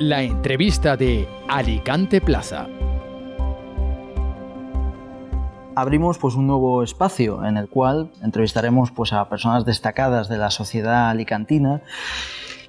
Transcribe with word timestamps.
La 0.00 0.22
entrevista 0.22 0.96
de 0.96 1.28
Alicante 1.48 2.20
Plaza. 2.20 2.66
Abrimos 5.76 6.18
pues 6.18 6.34
un 6.34 6.48
nuevo 6.48 6.82
espacio 6.82 7.44
en 7.44 7.56
el 7.56 7.68
cual 7.68 8.10
entrevistaremos 8.20 8.90
pues 8.90 9.12
a 9.12 9.28
personas 9.28 9.64
destacadas 9.64 10.28
de 10.28 10.36
la 10.36 10.50
sociedad 10.50 11.10
alicantina 11.10 11.80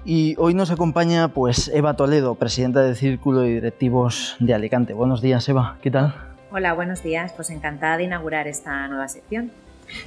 y 0.06 0.36
hoy 0.38 0.54
nos 0.54 0.70
acompaña 0.70 1.30
pues 1.30 1.68
Eva 1.70 1.96
Toledo, 1.96 2.36
presidenta 2.36 2.82
del 2.84 2.96
Círculo 2.96 3.40
de 3.40 3.56
Directivos 3.56 4.36
de 4.40 4.54
Alicante. 4.54 4.94
Buenos 4.94 5.24
días, 5.24 5.50
Eva, 5.50 5.80
¿qué 5.82 5.90
tal? 5.90 6.14
Hola, 6.52 6.74
buenos 6.74 7.02
días. 7.02 7.34
Pues 7.34 7.50
encantada 7.50 7.98
de 7.98 8.04
inaugurar 8.04 8.48
esta 8.48 8.88
nueva 8.88 9.08
sección. 9.08 9.52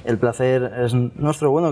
El 0.05 0.17
placer 0.17 0.71
es 0.83 0.93
nuestro. 0.93 1.51
Bueno, 1.51 1.71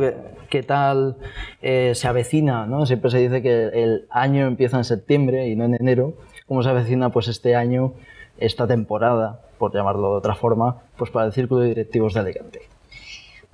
¿qué, 0.50 0.64
tal 0.64 1.18
eh, 1.62 1.94
se 1.96 2.08
avecina? 2.08 2.66
¿no? 2.66 2.86
Siempre 2.86 3.12
se 3.12 3.20
dice 3.20 3.42
que 3.42 3.66
el 3.74 4.08
año 4.10 4.48
empieza 4.48 4.78
en 4.78 4.84
septiembre 4.84 5.48
y 5.48 5.56
no 5.56 5.66
en 5.66 5.76
enero. 5.76 6.14
¿Cómo 6.48 6.64
se 6.64 6.70
avecina 6.70 7.10
pues 7.10 7.28
este 7.28 7.56
año, 7.56 7.94
esta 8.38 8.68
temporada, 8.68 9.42
por 9.58 9.74
llamarlo 9.74 10.12
de 10.12 10.18
otra 10.18 10.36
forma, 10.36 10.84
pues 10.98 11.12
para 11.12 11.26
el 11.26 11.34
Círculo 11.34 11.62
de 11.62 11.70
Directivos 11.70 12.14
de 12.14 12.20
Alicante? 12.20 12.67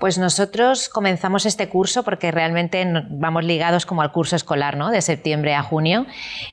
Pues 0.03 0.17
nosotros 0.17 0.89
comenzamos 0.89 1.45
este 1.45 1.70
curso 1.70 2.03
porque 2.03 2.30
realmente 2.30 2.85
vamos 3.09 3.45
ligados 3.45 3.85
como 3.85 4.02
al 4.02 4.12
curso 4.12 4.35
escolar, 4.35 4.76
¿no? 4.76 4.91
De 4.91 5.02
septiembre 5.02 5.55
a 5.55 5.63
junio 5.63 6.05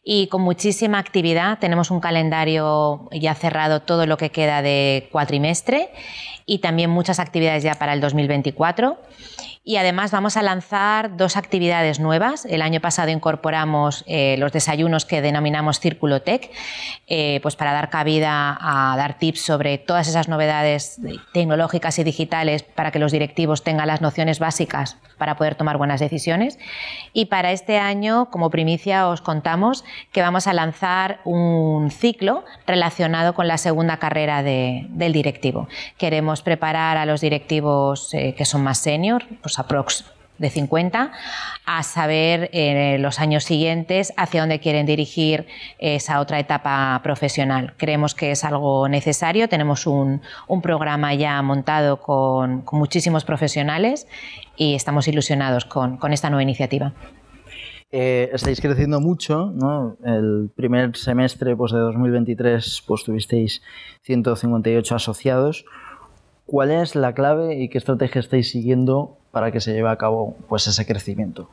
y 0.05 0.29
con 0.29 0.43
muchísima 0.43 1.01
actividad. 1.01 1.59
Tenemos 1.59 1.91
un 1.91 1.99
calendario 1.99 3.09
ya 3.11 3.35
cerrado 3.35 3.83
todo 3.83 4.07
lo 4.07 4.19
que 4.19 4.31
queda 4.31 4.63
de 4.63 5.09
cuatrimestre 5.11 5.91
y 6.47 6.59
también 6.59 6.91
muchas 6.91 7.19
actividades 7.19 7.65
ya 7.65 7.75
para 7.75 7.93
el 7.93 8.01
2024 8.01 9.01
y 9.63 9.77
además 9.77 10.11
vamos 10.11 10.37
a 10.37 10.43
lanzar 10.43 11.17
dos 11.17 11.37
actividades 11.37 12.01
nuevas. 12.01 12.47
El 12.47 12.63
año 12.63 12.81
pasado 12.81 13.11
incorporamos 13.11 14.05
eh, 14.07 14.37
los 14.39 14.53
desayunos 14.53 15.05
que 15.05 15.21
denominamos 15.21 15.81
Círculo 15.81 16.23
Tech, 16.23 16.51
eh, 17.07 17.41
pues 17.43 17.57
para 17.57 17.73
dar 17.73 17.91
cabida 17.91 18.57
a 18.61 18.97
dar 18.97 19.19
tips 19.19 19.43
sobre 19.43 19.77
todas 19.79 20.09
esas 20.09 20.29
novedades 20.29 20.99
tecnológicas 21.33 21.99
y 21.99 22.05
digitales 22.05 22.63
para 22.63 22.91
que 22.91 22.99
los 22.99 23.13
directivos 23.13 23.63
tengan 23.63 23.89
las 23.89 24.01
nociones 24.01 24.39
básicas 24.39 24.97
para 25.21 25.37
poder 25.37 25.55
tomar 25.55 25.77
buenas 25.77 26.01
decisiones. 26.01 26.59
Y 27.13 27.27
para 27.27 27.53
este 27.53 27.79
año, 27.79 28.31
como 28.31 28.51
primicia, 28.51 29.07
os 29.09 29.21
contamos 29.21 29.85
que 30.11 30.23
vamos 30.23 30.49
a 30.49 30.53
lanzar 30.53 31.21
un 31.25 31.93
ciclo 31.93 32.45
relacionado 32.67 33.35
con 33.35 33.47
la 33.47 33.59
segunda 33.59 33.99
carrera 33.99 34.43
del 34.43 35.13
directivo. 35.13 35.69
Queremos 35.99 36.43
preparar 36.43 36.97
a 36.97 37.07
los 37.07 37.21
directivos 37.21 38.13
eh, 38.15 38.35
que 38.37 38.47
son 38.47 38.63
más 38.63 38.79
senior, 38.79 39.25
pues 39.43 39.59
aprox 39.59 40.05
de 40.41 40.49
50, 40.49 41.13
a 41.67 41.83
saber 41.83 42.49
eh, 42.53 42.97
los 42.99 43.21
años 43.21 43.45
siguientes 43.45 44.13
hacia 44.17 44.41
dónde 44.41 44.59
quieren 44.59 44.87
dirigir 44.87 45.47
esa 45.79 46.19
otra 46.19 46.39
etapa 46.39 46.99
profesional. 47.03 47.75
Creemos 47.77 48.15
que 48.15 48.31
es 48.31 48.43
algo 48.43 48.89
necesario, 48.89 49.49
tenemos 49.49 49.87
un, 49.87 50.23
programa 50.63 51.15
ya 51.15 51.41
montado 51.43 52.01
con, 52.01 52.65
muchísimos 52.73 53.25
profesionales 53.25 54.07
y 54.61 54.75
estamos 54.75 55.09
ilusionados 55.09 55.65
con, 55.65 55.99
esta 56.13 56.29
nueva 56.29 56.43
iniciativa. 56.43 56.93
Eh, 57.91 58.29
estáis 58.35 58.61
creciendo 58.61 59.01
mucho, 59.01 59.47
¿no? 59.55 59.97
El 60.05 60.51
primer 60.55 60.95
semestre 60.99 61.57
pues, 61.57 61.73
de 61.73 61.79
2023 61.79 62.85
pues, 62.87 63.05
tuvisteis 63.05 63.63
158 64.03 64.95
asociados. 64.95 65.65
¿Cuál 66.45 66.73
es 66.73 66.95
la 66.95 67.15
clave 67.15 67.59
y 67.59 67.71
qué 67.71 67.79
estrategia 67.79 68.21
estáis 68.21 68.51
siguiendo 68.51 69.17
para 69.31 69.51
que 69.51 69.61
se 69.61 69.73
lleve 69.73 69.89
a 69.89 69.97
cabo 69.97 70.37
pues, 70.51 70.67
ese 70.67 70.85
crecimiento? 70.85 71.49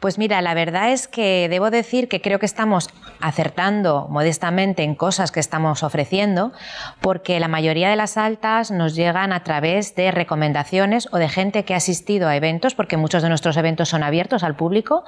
Pues 0.00 0.18
mira, 0.18 0.42
la 0.42 0.54
verdad 0.54 0.90
es 0.90 1.08
que 1.08 1.48
debo 1.48 1.70
decir 1.70 2.08
que 2.08 2.20
creo 2.20 2.38
que 2.38 2.46
estamos 2.46 2.88
acertando 3.20 4.06
modestamente 4.10 4.82
en 4.82 4.94
cosas 4.94 5.32
que 5.32 5.40
estamos 5.40 5.82
ofreciendo, 5.82 6.52
porque 7.00 7.40
la 7.40 7.48
mayoría 7.48 7.88
de 7.88 7.96
las 7.96 8.16
altas 8.16 8.70
nos 8.70 8.94
llegan 8.94 9.32
a 9.32 9.42
través 9.44 9.94
de 9.94 10.10
recomendaciones 10.10 11.08
o 11.12 11.18
de 11.18 11.28
gente 11.28 11.64
que 11.64 11.74
ha 11.74 11.78
asistido 11.78 12.28
a 12.28 12.36
eventos, 12.36 12.74
porque 12.74 12.96
muchos 12.96 13.22
de 13.22 13.28
nuestros 13.28 13.56
eventos 13.56 13.88
son 13.88 14.02
abiertos 14.02 14.42
al 14.42 14.56
público, 14.56 15.04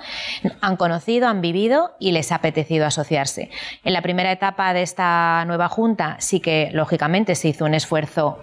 han 0.61 0.77
conocido, 0.77 1.29
han 1.29 1.41
vivido 1.41 1.95
y 1.99 2.13
les 2.13 2.33
ha 2.33 2.37
apetecido 2.37 2.87
asociarse. 2.87 3.51
En 3.85 3.93
la 3.93 4.03
primera 4.03 4.33
etapa 4.33 4.73
de 4.73 4.83
esta 4.83 5.45
nueva 5.47 5.69
junta 5.69 6.17
sí 6.21 6.41
que, 6.41 6.71
lógicamente, 6.73 7.35
se 7.35 7.49
hizo 7.49 7.65
un 7.65 7.75
esfuerzo 7.75 8.39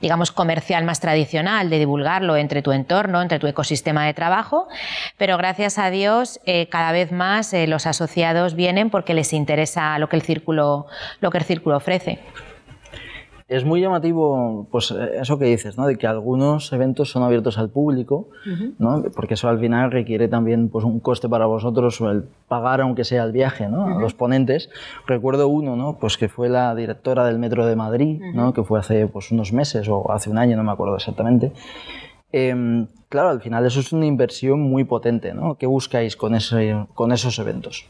digamos, 0.00 0.32
comercial 0.32 0.84
más 0.84 1.00
tradicional, 1.00 1.70
de 1.70 1.78
divulgarlo 1.78 2.36
entre 2.36 2.62
tu 2.62 2.72
entorno, 2.72 3.22
entre 3.22 3.38
tu 3.38 3.46
ecosistema 3.46 4.06
de 4.06 4.14
trabajo, 4.14 4.68
pero 5.16 5.36
gracias 5.36 5.78
a 5.78 5.90
Dios 5.90 6.40
eh, 6.46 6.68
cada 6.68 6.92
vez 6.92 7.12
más 7.12 7.52
eh, 7.52 7.66
los 7.66 7.86
asociados 7.86 8.54
vienen 8.54 8.90
porque 8.90 9.14
les 9.14 9.32
interesa 9.32 9.98
lo 9.98 10.08
que 10.08 10.16
el 10.16 10.22
círculo, 10.22 10.86
lo 11.20 11.30
que 11.30 11.38
el 11.38 11.44
círculo 11.44 11.76
ofrece. 11.76 12.20
Es 13.46 13.64
muy 13.64 13.80
llamativo 13.80 14.66
pues, 14.70 14.90
eh, 14.90 15.18
eso 15.20 15.38
que 15.38 15.44
dices, 15.44 15.76
¿no? 15.76 15.86
de 15.86 15.96
que 15.96 16.06
algunos 16.06 16.72
eventos 16.72 17.10
son 17.10 17.22
abiertos 17.22 17.58
al 17.58 17.68
público, 17.68 18.28
¿no? 18.78 19.04
porque 19.14 19.34
eso 19.34 19.48
al 19.48 19.58
final 19.58 19.90
requiere 19.90 20.28
también 20.28 20.70
pues, 20.70 20.84
un 20.84 20.98
coste 20.98 21.28
para 21.28 21.44
vosotros, 21.44 22.00
el 22.00 22.24
pagar 22.48 22.80
aunque 22.80 23.04
sea 23.04 23.22
el 23.24 23.32
viaje 23.32 23.68
¿no? 23.68 23.98
a 23.98 24.00
los 24.00 24.14
ponentes. 24.14 24.70
Recuerdo 25.06 25.48
uno 25.48 25.76
¿no? 25.76 25.98
pues 25.98 26.16
que 26.16 26.28
fue 26.28 26.48
la 26.48 26.74
directora 26.74 27.26
del 27.26 27.38
Metro 27.38 27.66
de 27.66 27.76
Madrid, 27.76 28.20
¿no? 28.34 28.54
que 28.54 28.62
fue 28.62 28.78
hace 28.78 29.06
pues, 29.06 29.30
unos 29.30 29.52
meses 29.52 29.88
o 29.90 30.10
hace 30.10 30.30
un 30.30 30.38
año, 30.38 30.56
no 30.56 30.64
me 30.64 30.72
acuerdo 30.72 30.96
exactamente. 30.96 31.52
Em, 32.36 32.88
claro, 33.10 33.28
al 33.28 33.40
final 33.40 33.64
eso 33.64 33.78
es 33.78 33.92
una 33.92 34.06
inversión 34.06 34.60
muy 34.60 34.82
potente. 34.82 35.34
¿no? 35.34 35.56
¿Qué 35.56 35.66
buscáis 35.66 36.16
con, 36.16 36.34
ese, 36.34 36.86
con 36.94 37.12
esos 37.12 37.38
eventos? 37.38 37.86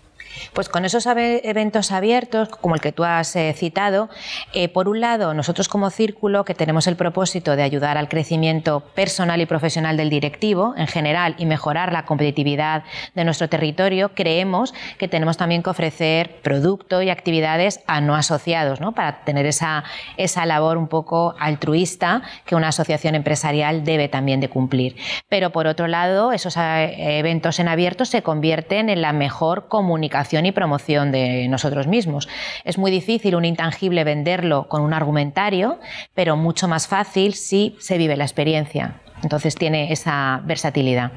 Pues 0.53 0.69
con 0.69 0.84
esos 0.84 1.06
eventos 1.06 1.93
abiertos, 1.93 2.49
como 2.49 2.75
el 2.75 2.81
que 2.81 2.93
tú 2.93 3.05
has 3.05 3.34
eh, 3.37 3.53
citado, 3.56 4.09
eh, 4.53 4.69
por 4.69 4.88
un 4.88 5.00
lado, 5.00 5.34
nosotros 5.34 5.69
como 5.69 5.91
círculo, 5.91 6.44
que 6.44 6.55
tenemos 6.55 6.87
el 6.87 6.97
propósito 6.97 7.56
de 7.56 7.62
ayudar 7.62 7.97
al 7.99 8.09
crecimiento 8.09 8.81
personal 8.94 9.41
y 9.41 9.47
profesional 9.47 9.97
del 9.97 10.10
directivo 10.10 10.75
en 10.77 10.87
general 10.87 11.34
y 11.38 11.47
mejorar 11.47 11.93
la 11.93 12.05
competitividad 12.05 12.84
de 13.15 13.25
nuestro 13.25 13.49
territorio, 13.49 14.10
creemos 14.15 14.75
que 14.99 15.09
tenemos 15.09 15.37
también 15.37 15.62
que 15.62 15.71
ofrecer 15.71 16.41
producto 16.43 17.03
y 17.03 17.11
actividades 17.11 17.81
a 17.87 18.00
no 18.00 18.15
asociados, 18.15 18.81
¿no? 18.81 18.93
para 18.93 19.25
tener 19.25 19.47
esa, 19.47 19.84
esa 20.16 20.47
labor 20.47 20.76
un 20.76 20.88
poco 20.88 21.34
altruista 21.38 22.22
que 22.47 22.55
una 22.55 22.69
asociación 22.69 23.15
empresarial 23.15 23.84
debe 23.84 24.09
también 24.09 24.41
de 24.41 24.49
cumplir. 24.49 24.97
Pero 25.28 25.50
por 25.50 25.66
otro 25.66 25.87
lado, 25.87 26.32
esos 26.32 26.56
eh, 26.56 27.19
eventos 27.19 27.59
en 27.59 27.69
abierto 27.69 28.05
se 28.05 28.22
convierten 28.22 28.88
en 28.88 29.03
la 29.03 29.12
mejor 29.12 29.69
comunicación 29.69 30.33
y 30.46 30.52
promoción 30.52 31.12
de 31.12 31.46
nosotros 31.48 31.86
mismos. 31.86 32.28
Es 32.64 32.78
muy 32.78 32.90
difícil 32.90 33.36
un 33.36 33.44
intangible 33.44 34.04
venderlo 34.04 34.68
con 34.68 34.82
un 34.82 34.92
argumentario, 34.92 35.78
pero 36.14 36.36
mucho 36.36 36.68
más 36.68 36.88
fácil 36.88 37.34
si 37.34 37.76
se 37.78 37.98
vive 37.98 38.16
la 38.16 38.24
experiencia. 38.24 39.00
Entonces 39.22 39.54
tiene 39.54 39.92
esa 39.92 40.42
versatilidad. 40.44 41.12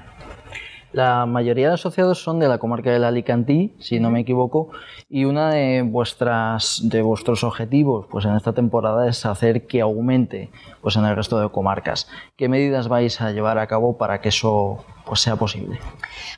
La 0.94 1.26
mayoría 1.26 1.68
de 1.68 1.74
asociados 1.74 2.24
son 2.24 2.40
de 2.40 2.48
la 2.48 2.60
comarca 2.60 2.90
del 2.90 3.04
Alicantí, 3.04 3.76
si 3.78 4.00
no 4.00 4.10
me 4.10 4.22
equivoco, 4.22 4.70
y 5.10 5.26
una 5.26 5.52
de 5.52 5.82
vuestras 5.82 6.80
de 6.84 7.02
vuestros 7.02 7.44
objetivos, 7.44 8.08
pues 8.10 8.26
en 8.26 8.36
esta 8.36 8.54
temporada 8.54 9.08
es 9.10 9.26
hacer 9.26 9.68
que 9.68 9.82
aumente, 9.82 10.50
pues 10.82 10.96
en 10.96 11.06
el 11.06 11.16
resto 11.16 11.40
de 11.40 11.50
comarcas. 11.50 12.10
¿Qué 12.38 12.48
medidas 12.48 12.88
vais 12.88 13.20
a 13.20 13.32
llevar 13.32 13.60
a 13.60 13.68
cabo 13.68 13.98
para 13.98 14.22
que 14.22 14.30
eso 14.30 14.86
pues 15.08 15.22
sea 15.22 15.36
posible? 15.38 15.80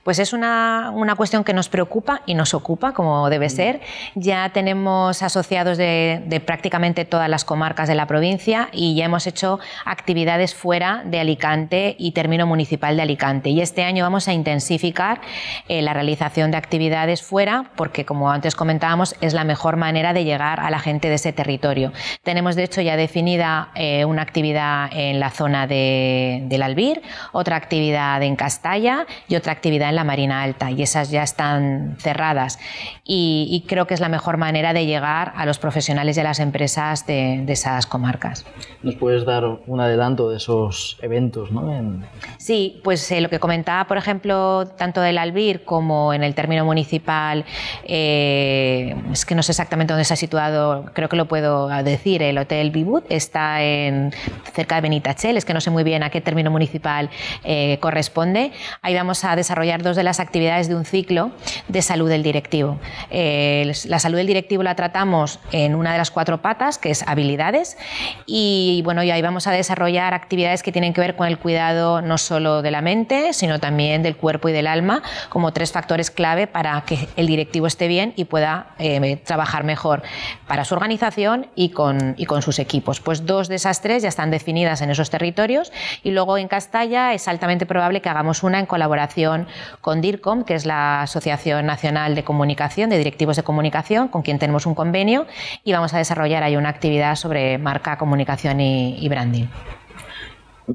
Pues 0.03 0.19
es 0.19 0.31
una, 0.31 0.93
cuestión 1.17 1.43
que 1.43 1.53
nos 1.53 1.69
preocupa 1.69 2.21
y 2.25 2.35
nos 2.35 2.53
ocupa, 2.53 2.93
como 2.93 3.29
debe 3.29 3.47
mm. 3.47 3.49
ser. 3.49 3.81
Ya 4.15 4.49
tenemos 4.49 5.23
asociados 5.23 5.77
de, 5.77 6.41
prácticamente 6.45 7.03
todas 7.03 7.29
las 7.29 7.43
comarcas 7.43 7.87
de 7.87 7.95
la 7.95 8.05
provincia 8.05 8.69
y 8.71 8.95
ya 8.95 9.05
hemos 9.05 9.27
hecho 9.27 9.59
actividades 9.85 10.53
fuera 10.53 11.01
de 11.03 11.19
Alicante 11.19 11.95
y 11.97 12.11
término 12.11 12.45
municipal 12.45 12.95
de 12.95 13.01
Alicante. 13.01 13.49
Y 13.49 13.61
este 13.61 13.83
año 13.83 14.03
vamos 14.03 14.27
a 14.27 14.33
intensificar 14.33 15.19
eh, 15.67 15.81
la 15.81 15.93
realización 15.93 16.51
de 16.51 16.57
actividades 16.57 17.23
fuera, 17.23 17.71
porque 17.75 18.05
como 18.05 18.31
antes 18.31 18.55
comentábamos, 18.55 19.15
es 19.21 19.33
la 19.33 19.43
mejor 19.43 19.77
manera 19.77 20.13
de 20.13 20.23
llegar 20.23 20.59
a 20.59 20.69
la 20.69 20.79
gente 20.79 21.09
de 21.09 21.15
ese 21.15 21.33
territorio. 21.33 21.91
Tenemos, 22.23 22.55
de 22.55 22.63
hecho, 22.63 22.81
ya 22.81 22.95
definida 22.95 23.69
eh, 23.75 24.05
una 24.05 24.21
actividad 24.21 24.89
en 24.93 25.19
la 25.19 25.31
zona 25.31 25.65
de, 25.65 26.43
del 26.45 26.61
Albir, 26.61 27.01
otra 27.31 27.55
actividad 27.55 28.21
en 28.21 28.35
Castilla 28.35 28.58
Talla 28.61 29.05
y 29.27 29.35
otra 29.35 29.51
actividad 29.51 29.89
en 29.89 29.95
la 29.95 30.03
Marina 30.03 30.43
Alta 30.43 30.71
y 30.71 30.81
esas 30.81 31.11
ya 31.11 31.23
están 31.23 31.95
cerradas 31.99 32.59
y, 33.03 33.65
creo 33.67 33.87
que 33.87 33.93
es 33.93 33.99
la 33.99 34.09
mejor 34.09 34.37
manera 34.37 34.73
de 34.73 34.85
llegar 34.85 35.33
a 35.35 35.45
los 35.45 35.59
profesionales 35.59 36.15
de 36.15 36.23
las 36.23 36.39
empresas 36.39 37.05
de, 37.05 37.43
esas 37.47 37.87
comarcas. 37.87 38.45
¿Nos 38.83 38.95
puedes 38.95 39.25
dar 39.25 39.43
un 39.45 39.79
adelanto 39.79 40.29
de 40.29 40.37
esos 40.37 40.97
eventos? 41.01 41.51
¿no? 41.51 42.01
Sí, 42.37 42.79
pues 42.83 43.11
eh, 43.11 43.21
lo 43.21 43.29
que 43.29 43.39
comentaba, 43.39 43.85
por 43.85 43.97
ejemplo, 43.97 44.67
tanto 44.77 45.01
del 45.01 45.17
Albir 45.17 45.63
como 45.63 46.13
en 46.13 46.23
el 46.23 46.35
término 46.35 46.65
municipal, 46.65 47.45
eh, 47.83 48.95
es 49.11 49.25
que 49.25 49.35
no 49.35 49.43
sé 49.43 49.51
exactamente 49.51 49.93
dónde 49.93 50.05
se 50.05 50.13
ha 50.13 50.17
situado, 50.17 50.85
creo 50.93 51.09
que 51.09 51.15
lo 51.15 51.27
puedo 51.27 51.67
decir, 51.83 52.21
el 52.21 52.37
Hotel 52.37 52.71
Bibut 52.71 53.05
está 53.09 53.63
en, 53.63 54.13
cerca 54.53 54.75
de 54.75 54.81
Benitachel, 54.81 55.37
es 55.37 55.45
que 55.45 55.53
no 55.53 55.61
sé 55.61 55.69
muy 55.71 55.83
bien 55.83 56.03
a 56.03 56.09
qué 56.09 56.21
término 56.21 56.51
municipal 56.51 57.09
eh, 57.43 57.77
corresponde, 57.79 58.48
ahí 58.81 58.95
vamos 58.95 59.23
a 59.23 59.35
desarrollar 59.35 59.81
dos 59.83 59.95
de 59.95 60.03
las 60.03 60.19
actividades 60.19 60.67
de 60.67 60.75
un 60.75 60.85
ciclo 60.85 61.31
de 61.67 61.81
salud 61.81 62.09
del 62.09 62.23
directivo. 62.23 62.79
Eh, 63.09 63.71
la 63.85 63.99
salud 63.99 64.17
del 64.17 64.27
directivo 64.27 64.63
la 64.63 64.75
tratamos 64.75 65.39
en 65.51 65.75
una 65.75 65.91
de 65.91 65.97
las 65.97 66.11
cuatro 66.11 66.41
patas, 66.41 66.77
que 66.77 66.91
es 66.91 67.07
habilidades, 67.07 67.77
y 68.25 68.81
bueno, 68.83 69.03
y 69.03 69.11
ahí 69.11 69.21
vamos 69.21 69.47
a 69.47 69.51
desarrollar 69.51 70.13
actividades 70.13 70.63
que 70.63 70.71
tienen 70.71 70.93
que 70.93 71.01
ver 71.01 71.15
con 71.15 71.27
el 71.27 71.37
cuidado 71.37 72.01
no 72.01 72.17
solo 72.17 72.61
de 72.61 72.71
la 72.71 72.81
mente, 72.81 73.33
sino 73.33 73.59
también 73.59 74.03
del 74.03 74.15
cuerpo 74.15 74.49
y 74.49 74.51
del 74.51 74.67
alma, 74.67 75.01
como 75.29 75.51
tres 75.53 75.71
factores 75.71 76.11
clave 76.11 76.47
para 76.47 76.81
que 76.81 77.07
el 77.15 77.27
directivo 77.27 77.67
esté 77.67 77.87
bien 77.87 78.13
y 78.15 78.25
pueda 78.25 78.75
eh, 78.79 79.17
trabajar 79.25 79.63
mejor 79.63 80.03
para 80.47 80.65
su 80.65 80.73
organización 80.73 81.47
y 81.55 81.69
con, 81.69 82.15
y 82.17 82.25
con 82.25 82.41
sus 82.41 82.59
equipos. 82.59 82.99
Pues 82.99 83.25
dos 83.25 83.47
de 83.47 83.55
esas 83.55 83.81
tres 83.81 84.03
ya 84.03 84.09
están 84.09 84.31
definidas 84.31 84.81
en 84.81 84.89
esos 84.89 85.09
territorios 85.09 85.71
y 86.03 86.11
luego 86.11 86.37
en 86.37 86.47
Castalla 86.47 87.13
es 87.13 87.27
altamente 87.27 87.65
probable 87.65 88.01
que 88.01 88.09
hagamos 88.09 88.38
una 88.43 88.59
en 88.59 88.65
colaboración 88.65 89.47
con 89.81 90.01
DIRCOM, 90.01 90.43
que 90.43 90.55
es 90.55 90.65
la 90.65 91.01
Asociación 91.01 91.65
Nacional 91.65 92.15
de 92.15 92.23
Comunicación, 92.23 92.89
de 92.89 92.97
Directivos 92.97 93.35
de 93.35 93.43
Comunicación, 93.43 94.07
con 94.07 94.21
quien 94.21 94.39
tenemos 94.39 94.65
un 94.65 94.75
convenio 94.75 95.25
y 95.63 95.73
vamos 95.73 95.93
a 95.93 95.97
desarrollar 95.97 96.43
ahí 96.43 96.55
una 96.55 96.69
actividad 96.69 97.15
sobre 97.15 97.57
marca, 97.57 97.97
comunicación 97.97 98.59
y, 98.61 99.07
branding 99.09 99.45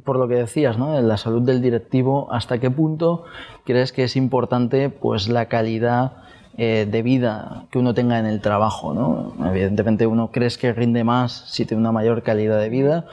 por 0.05 0.19
lo 0.19 0.27
que 0.27 0.35
decías, 0.35 0.77
¿no? 0.77 0.99
En 0.99 1.07
la 1.07 1.17
salud 1.17 1.43
del 1.43 1.63
directivo, 1.63 2.27
¿hasta 2.33 2.59
qué 2.59 2.69
punto 2.69 3.27
crees 3.65 3.93
que 3.93 4.03
es 4.03 4.17
importante 4.17 4.91
pues, 4.91 5.29
la 5.29 5.47
calidad 5.47 6.25
eh, 6.57 6.89
de 6.91 7.03
vida 7.03 7.67
que 7.71 7.79
uno 7.79 7.95
tenga 7.95 8.19
en 8.19 8.27
el 8.27 8.41
trabajo? 8.41 8.93
¿no? 8.93 9.35
Evidentemente 9.49 10.09
uno 10.09 10.33
crees 10.33 10.59
que 10.59 10.73
rinde 10.73 11.05
más 11.05 11.45
si 11.47 11.65
tiene 11.65 11.81
una 11.81 11.93
mayor 11.93 12.25
calidad 12.25 12.59
de 12.59 12.71
vida 12.71 13.07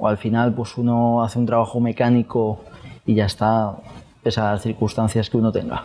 o 0.00 0.08
al 0.08 0.16
final 0.16 0.54
pues 0.54 0.78
uno 0.78 1.22
hace 1.22 1.38
un 1.38 1.46
trabajo 1.46 1.78
mecánico 1.78 2.60
y 3.06 3.14
ya 3.14 3.26
está, 3.26 3.76
pese 4.22 4.40
a 4.40 4.52
las 4.52 4.62
circunstancias 4.62 5.30
que 5.30 5.36
uno 5.36 5.52
tenga. 5.52 5.84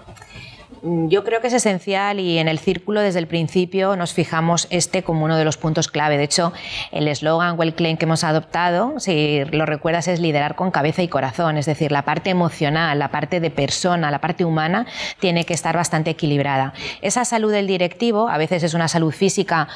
Mm, 0.86 1.08
yo 1.08 1.24
creo 1.24 1.42
que 1.42 1.48
es 1.48 1.54
esencial 1.54 2.20
y 2.20 2.38
en 2.38 2.48
el 2.48 2.60
círculo 2.60 3.02
desde 3.02 3.18
el 3.18 3.26
principio 3.26 3.96
nos 3.96 4.14
fijamos 4.14 4.68
este 4.70 5.02
como 5.02 5.26
uno 5.26 5.36
de 5.36 5.44
los 5.44 5.58
puntos 5.58 5.88
clave. 5.88 6.16
De 6.18 6.24
hecho, 6.24 6.54
el 6.92 7.08
eslogan 7.08 7.56
o 7.58 7.64
el 7.64 7.74
claim 7.74 7.98
que 7.98 8.06
hemos 8.06 8.24
adoptado, 8.24 9.00
si 9.00 9.44
lo 9.46 9.66
recuerdas, 9.66 10.08
es 10.08 10.20
liderar 10.20 10.56
con 10.56 10.70
cabeza 10.70 11.02
y 11.02 11.08
corazón. 11.08 11.58
Es 11.58 11.66
decir, 11.66 11.92
la 11.92 12.04
parte 12.04 12.30
emocional, 12.30 13.00
la 13.00 13.10
parte 13.10 13.40
de 13.40 13.50
persona, 13.50 14.12
la 14.12 14.22
parte 14.22 14.46
humana 14.46 14.86
tiene 15.20 15.44
que 15.44 15.56
estar 15.56 15.76
bastante 15.76 16.12
equilibrada. 16.12 16.74
Esa 17.02 17.26
salud 17.26 17.52
del 17.52 17.66
directivo 17.66 18.30
a 18.30 18.38
veces 18.38 18.62
es 18.62 18.76
una 18.76 18.88
salud 18.88 19.12
física, 19.12 19.68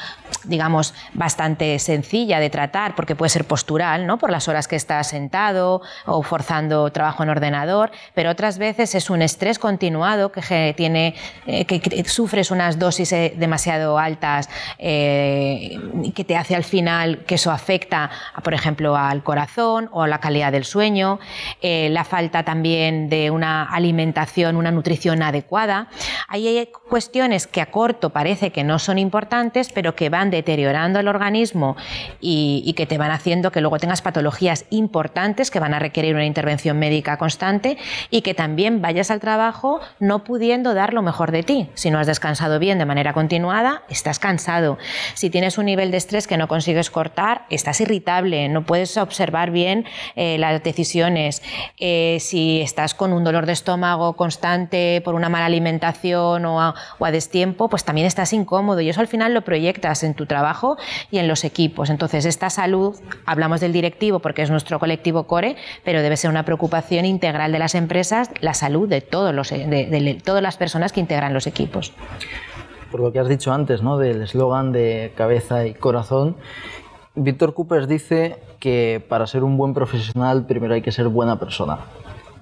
digamos, 0.44 0.94
bastante 1.14 1.80
sencilla 1.80 2.38
de 2.38 2.50
tratar 2.50 2.94
porque 2.94 3.16
puede 3.16 3.30
ser 3.30 3.46
postural, 3.46 4.06
¿no? 4.06 4.18
Por 4.18 4.30
las 4.30 4.46
horas 4.46 4.68
que 4.68 4.76
estás 4.76 5.08
sentado 5.08 5.82
o 6.06 6.22
forzando 6.22 6.88
trabajo 6.92 7.24
en 7.24 7.30
ordenador, 7.30 7.90
pero 8.14 8.30
otras 8.30 8.58
veces 8.58 8.94
es 8.94 9.10
un 9.10 9.22
estrés 9.22 9.58
continuado 9.58 10.30
que 10.30 10.72
tiene 10.76 10.99
eh, 11.46 11.64
que, 11.64 12.04
sufres 12.04 12.50
unas 12.50 12.78
dosis 12.78 13.12
eh, 13.12 13.34
demasiado 13.36 13.98
altas 13.98 14.48
eh, 14.78 15.78
que 16.14 16.24
te 16.24 16.36
hace 16.36 16.54
al 16.54 16.64
final 16.64 17.24
que 17.24 17.36
eso 17.36 17.50
afecta, 17.50 18.10
por 18.42 18.54
ejemplo, 18.54 18.96
al 18.96 19.22
corazón 19.22 19.88
o 19.92 20.02
a 20.02 20.08
la 20.08 20.18
calidad 20.18 20.52
del 20.52 20.64
sueño, 20.64 21.18
la 21.62 22.04
falta 22.04 22.42
también 22.44 23.08
de 23.08 23.30
una 23.30 23.64
alimentación, 23.64 24.56
una 24.56 24.70
nutrición 24.70 25.22
adecuada. 25.22 25.88
hay 26.28 26.68
cuestiones 26.88 27.46
que 27.46 27.60
a 27.60 27.66
corto 27.66 28.10
parece 28.10 28.50
que 28.50 28.64
no 28.64 28.78
son 28.78 28.98
importantes, 28.98 29.70
pero 29.72 29.94
que 29.94 30.08
van 30.08 30.30
deteriorando 30.30 30.98
el 31.00 31.08
organismo 31.08 31.76
y, 32.20 32.62
y 32.64 32.72
que 32.74 32.86
te 32.86 32.98
van 32.98 33.10
haciendo 33.10 33.52
que 33.52 33.60
luego 33.60 33.78
tengas 33.78 34.02
patologías 34.02 34.64
importantes 34.70 35.50
que 35.50 35.60
van 35.60 35.74
a 35.74 35.78
requerir 35.78 36.14
una 36.14 36.26
intervención 36.26 36.78
médica 36.78 37.16
constante 37.16 37.78
y 38.10 38.22
que 38.22 38.34
también 38.34 38.80
vayas 38.80 39.10
al 39.10 39.20
trabajo 39.20 39.80
no 39.98 40.24
pudiendo 40.24 40.74
dar 40.74 40.89
lo 40.92 41.02
mejor 41.02 41.32
de 41.32 41.42
ti. 41.42 41.68
Si 41.74 41.90
no 41.90 41.98
has 41.98 42.06
descansado 42.06 42.58
bien 42.58 42.78
de 42.78 42.84
manera 42.84 43.12
continuada, 43.12 43.82
estás 43.88 44.18
cansado. 44.18 44.78
Si 45.14 45.30
tienes 45.30 45.58
un 45.58 45.66
nivel 45.66 45.90
de 45.90 45.96
estrés 45.96 46.26
que 46.26 46.36
no 46.36 46.48
consigues 46.48 46.90
cortar, 46.90 47.46
estás 47.50 47.80
irritable, 47.80 48.48
no 48.48 48.64
puedes 48.64 48.96
observar 48.96 49.50
bien 49.50 49.84
eh, 50.16 50.38
las 50.38 50.62
decisiones. 50.62 51.42
Eh, 51.78 52.18
si 52.20 52.60
estás 52.60 52.94
con 52.94 53.12
un 53.12 53.24
dolor 53.24 53.46
de 53.46 53.52
estómago 53.52 54.14
constante 54.14 55.02
por 55.04 55.14
una 55.14 55.28
mala 55.28 55.46
alimentación 55.46 56.44
o 56.44 56.60
a, 56.60 56.74
o 56.98 57.04
a 57.04 57.10
destiempo, 57.10 57.68
pues 57.68 57.84
también 57.84 58.06
estás 58.06 58.32
incómodo 58.32 58.80
y 58.80 58.88
eso 58.88 59.00
al 59.00 59.08
final 59.08 59.34
lo 59.34 59.42
proyectas 59.42 60.02
en 60.02 60.14
tu 60.14 60.26
trabajo 60.26 60.76
y 61.10 61.18
en 61.18 61.28
los 61.28 61.44
equipos. 61.44 61.90
Entonces, 61.90 62.24
esta 62.24 62.50
salud, 62.50 62.98
hablamos 63.26 63.60
del 63.60 63.72
directivo 63.72 64.20
porque 64.20 64.42
es 64.42 64.50
nuestro 64.50 64.78
colectivo 64.78 65.26
core, 65.26 65.56
pero 65.84 66.02
debe 66.02 66.16
ser 66.16 66.30
una 66.30 66.44
preocupación 66.44 67.04
integral 67.04 67.52
de 67.52 67.58
las 67.58 67.74
empresas, 67.74 68.30
la 68.40 68.54
salud 68.54 68.88
de, 68.88 69.00
todos 69.00 69.34
los, 69.34 69.50
de, 69.50 69.66
de 69.66 70.20
todas 70.22 70.42
las 70.42 70.56
personas 70.56 70.69
que 70.92 71.00
integran 71.00 71.34
los 71.34 71.46
equipos. 71.46 71.92
Por 72.90 73.00
lo 73.00 73.12
que 73.12 73.20
has 73.20 73.28
dicho 73.28 73.52
antes, 73.52 73.82
¿no? 73.82 73.98
del 73.98 74.22
eslogan 74.22 74.72
de 74.72 75.12
cabeza 75.16 75.66
y 75.66 75.74
corazón, 75.74 76.36
Víctor 77.14 77.54
Coopers 77.54 77.88
dice 77.88 78.38
que 78.58 79.04
para 79.08 79.26
ser 79.26 79.44
un 79.44 79.56
buen 79.56 79.74
profesional 79.74 80.46
primero 80.46 80.74
hay 80.74 80.82
que 80.82 80.92
ser 80.92 81.08
buena 81.08 81.38
persona. 81.38 81.78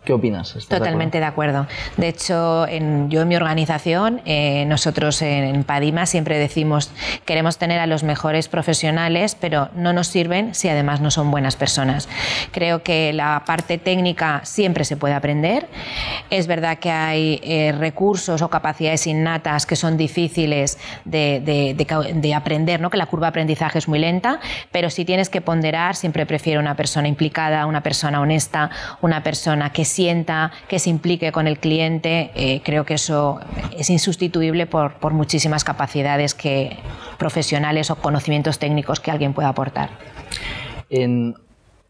¿Qué 0.04 0.12
opinas? 0.12 0.56
Totalmente 0.68 1.18
de 1.18 1.26
acuerdo? 1.26 1.66
de 1.96 2.08
hecho, 2.08 2.66
en, 2.66 3.10
yo 3.10 3.22
en 3.22 3.28
mi 3.28 3.36
organización, 3.36 4.20
eh, 4.24 4.64
nosotros 4.66 5.20
en, 5.22 5.64
Padima 5.64 6.06
siempre 6.06 6.38
decimos 6.38 6.90
queremos 7.24 7.58
tener 7.58 7.80
a 7.80 7.86
los 7.86 8.04
mejores 8.04 8.48
profesionales, 8.48 9.36
pero 9.38 9.68
no 9.74 9.92
nos 9.92 10.08
sirven 10.08 10.54
si 10.54 10.68
además 10.68 11.00
no 11.00 11.10
son 11.10 11.30
buenas 11.30 11.56
personas. 11.56 12.08
Creo 12.52 12.82
que 12.82 13.12
la 13.12 13.42
parte 13.46 13.78
técnica 13.78 14.40
siempre 14.44 14.84
se 14.84 14.96
puede 14.96 15.14
aprender. 15.14 15.68
Es 16.30 16.46
verdad 16.46 16.78
que 16.78 16.90
hay 16.90 17.40
eh, 17.42 17.72
recursos 17.72 18.42
o 18.42 18.48
capacidades 18.48 19.06
innatas 19.06 19.66
que 19.66 19.76
son 19.76 19.96
difíciles 19.96 20.78
de, 21.04 21.40
de, 21.40 22.34
aprender, 22.34 22.80
¿no? 22.80 22.90
que 22.90 22.96
la 22.96 23.06
curva 23.06 23.26
de 23.26 23.30
aprendizaje 23.30 23.78
es 23.78 23.88
muy 23.88 23.98
lenta, 23.98 24.40
pero 24.70 24.90
si 24.90 25.04
tienes 25.04 25.28
que 25.28 25.40
ponderar, 25.40 25.96
siempre 25.96 26.26
prefiero 26.26 26.60
una 26.60 26.76
persona 26.76 27.08
implicada, 27.08 27.66
una 27.66 27.82
persona 27.82 28.20
honesta, 28.20 28.70
una 29.00 29.22
persona 29.22 29.70
que 29.70 29.84
sienta, 29.88 30.52
que 30.68 30.78
se 30.78 30.90
implique 30.90 31.32
con 31.32 31.46
el 31.46 31.58
cliente, 31.58 32.30
eh, 32.34 32.60
creo 32.64 32.84
que 32.84 32.94
eso 32.94 33.40
es 33.76 33.90
insustituible 33.90 34.66
por, 34.66 34.94
por 34.94 35.12
muchísimas 35.12 35.64
capacidades 35.64 36.34
que, 36.34 36.76
profesionales 37.18 37.90
o 37.90 37.96
conocimientos 37.96 38.58
técnicos 38.58 39.00
que 39.00 39.10
alguien 39.10 39.34
pueda 39.34 39.48
aportar. 39.48 39.90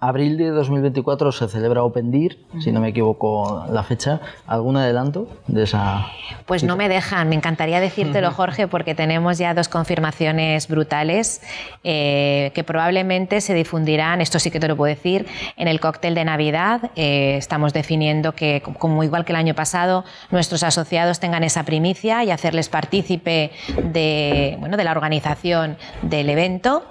Abril 0.01 0.37
de 0.37 0.51
2024 0.51 1.33
se 1.33 1.49
celebra 1.49 1.83
Open 1.83 2.13
Dir, 2.13 2.39
si 2.61 2.71
no 2.71 2.79
me 2.79 2.91
equivoco 2.91 3.67
la 3.69 3.83
fecha. 3.83 4.21
¿Algún 4.47 4.77
adelanto 4.77 5.27
de 5.49 5.65
esa? 5.65 6.07
Pues 6.47 6.63
no 6.63 6.77
me 6.77 6.89
dejan. 6.89 7.29
Me 7.29 7.35
encantaría 7.35 7.81
decírtelo, 7.81 8.31
Jorge, 8.37 8.69
porque 8.69 8.95
tenemos 8.95 9.39
ya 9.39 9.55
dos 9.55 9.69
confirmaciones 9.69 10.69
brutales 10.69 11.43
eh, 11.83 12.53
que 12.55 12.63
probablemente 12.63 13.41
se 13.41 13.55
difundirán, 13.55 14.21
esto 14.21 14.39
sí 14.39 14.53
que 14.53 14.61
te 14.61 14.69
lo 14.69 14.77
puedo 14.77 14.95
decir, 14.95 15.27
en 15.57 15.67
el 15.67 15.81
cóctel 15.81 16.15
de 16.15 16.25
Navidad. 16.25 16.93
Eh, 16.95 17.35
estamos 17.37 17.73
definiendo 17.73 18.37
que, 18.37 18.63
como 18.79 19.03
igual 19.03 19.25
que 19.25 19.33
el 19.33 19.37
año 19.37 19.55
pasado, 19.55 20.05
nuestros 20.31 20.63
asociados 20.63 21.19
tengan 21.19 21.43
esa 21.43 21.65
primicia 21.65 22.23
y 22.23 22.31
hacerles 22.31 22.69
partícipe 22.69 23.51
de, 23.83 24.57
bueno, 24.61 24.77
de 24.77 24.85
la 24.85 24.93
organización 24.93 25.77
del 26.03 26.31
evento 26.31 26.85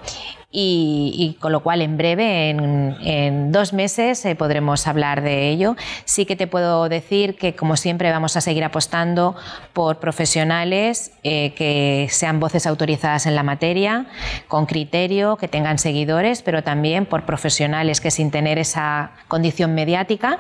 y, 0.60 1.38
con 1.40 1.52
lo 1.52 1.62
cual 1.62 1.84
en 1.84 1.98
breve, 1.98 2.50
en, 2.50 3.52
dos 3.52 3.74
meses, 3.74 4.26
eh, 4.26 4.36
podremos 4.36 4.88
hablar 4.88 5.22
de 5.22 5.50
ello. 5.50 5.76
Sí 6.06 6.26
que 6.26 6.36
te 6.36 6.48
puedo 6.48 6.90
decir 6.90 7.36
que, 7.36 7.56
como 7.56 7.78
siempre, 7.78 8.10
vamos 8.12 8.36
a 8.38 8.42
seguir 8.42 8.64
apostando 8.64 9.36
por 9.74 10.00
profesionales 10.00 11.12
eh, 11.22 11.54
que 11.56 12.08
sean 12.10 12.40
voces 12.40 12.66
autorizadas 12.66 13.28
en 13.28 13.36
la 13.36 13.44
materia, 13.44 14.08
con 14.48 14.66
criterio, 14.66 15.38
que 15.38 15.48
tengan 15.48 15.78
seguidores, 15.78 16.42
pero 16.42 16.64
también 16.64 17.06
por 17.06 17.24
profesionales 17.24 18.02
que 18.02 18.10
sin 18.10 18.32
tener 18.32 18.58
esa 18.58 19.12
condición 19.28 19.76
mediática 19.76 20.40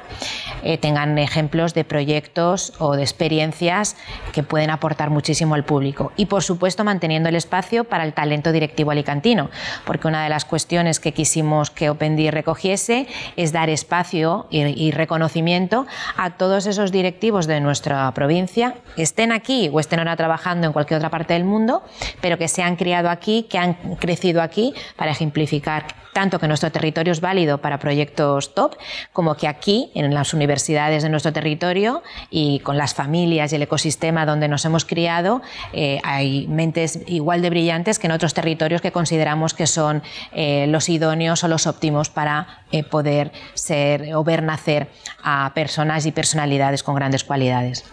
eh, 0.64 0.78
tengan 0.78 1.18
ejemplos 1.18 1.74
de 1.74 1.84
proyectos 1.84 2.74
o 2.80 2.96
de 2.96 3.04
experiencias 3.04 3.96
que 4.34 4.44
pueden 4.44 4.70
aportar 4.70 5.10
muchísimo 5.10 5.56
al 5.56 5.64
público. 5.64 6.12
Y, 6.16 6.28
por 6.28 6.44
supuesto, 6.44 6.84
manteniendo 6.84 7.30
el 7.30 7.36
espacio 7.36 7.84
para 7.84 8.04
el 8.04 8.14
talento 8.14 8.52
directivo 8.52 8.92
alicantino 8.92 9.50
porque 9.86 10.08
una 10.08 10.24
de 10.24 10.30
las 10.30 10.46
cuestiones 10.46 11.00
que 11.00 11.14
quisimos 11.14 11.70
que 11.70 11.90
OpenDI 11.90 12.32
recogiese 12.32 13.08
es 13.36 13.52
dar 13.52 13.70
espacio 13.70 14.48
y, 14.50 14.92
reconocimiento 14.92 15.86
a 16.16 16.32
todos 16.32 16.66
esos 16.66 16.92
directivos 16.92 17.48
de 17.48 17.60
nuestra 17.60 18.12
provincia, 18.14 18.76
estén 18.96 19.32
aquí 19.32 19.70
o 19.72 19.80
estén 19.80 20.00
ahora 20.00 20.16
trabajando 20.16 20.68
en 20.68 20.74
cualquier 20.74 20.98
otra 20.98 21.10
parte 21.10 21.34
del 21.34 21.44
mundo, 21.44 21.84
pero 22.22 22.38
que 22.38 22.48
se 22.48 22.64
han 22.64 22.76
criado 22.76 23.10
aquí, 23.10 23.44
que 23.50 23.58
han 23.58 23.74
crecido 24.00 24.42
aquí 24.42 24.74
para 24.96 25.12
ejemplificar 25.12 25.86
tanto 26.17 26.39
que 26.39 26.47
nuestro 26.47 26.71
territorio 26.71 27.13
es 27.13 27.21
válido 27.21 27.59
para 27.59 27.77
proyectos 27.77 28.55
top, 28.55 28.75
como 29.13 29.38
que 29.38 29.47
aquí, 29.47 29.91
en 29.93 30.12
las 30.15 30.33
universidades 30.33 31.03
de 31.03 31.09
nuestro 31.09 31.31
territorio 31.31 32.01
y 32.31 32.57
con 32.62 32.75
las 32.75 32.95
familias 32.95 33.53
y 33.53 33.57
el 33.57 33.62
ecosistema 33.62 34.25
donde 34.25 34.47
nos 34.47 34.65
hemos 34.65 34.83
criado, 34.83 35.43
eh, 35.74 36.00
hay 36.03 36.47
mentes 36.47 37.01
igual 37.05 37.43
de 37.43 37.51
brillantes 37.51 38.00
que 38.00 38.07
en 38.07 38.13
otros 38.13 38.33
territorios 38.33 38.81
que 38.81 38.91
consideramos 38.91 39.53
que 39.53 39.67
son 39.67 40.01
eh, 40.31 40.65
los 40.69 40.89
idóneos 40.89 41.43
o 41.43 41.47
los 41.47 41.67
óptimos 41.67 42.09
para 42.09 42.63
eh, 42.71 42.83
poder 42.83 43.31
ser 43.53 44.15
o 44.15 44.24
ver 44.24 44.41
nacer 44.41 44.88
a 45.21 45.51
personas 45.53 46.07
y 46.07 46.12
personalidades 46.12 46.81
con 46.81 46.95
grandes 46.95 47.24
cualidades. 47.24 47.86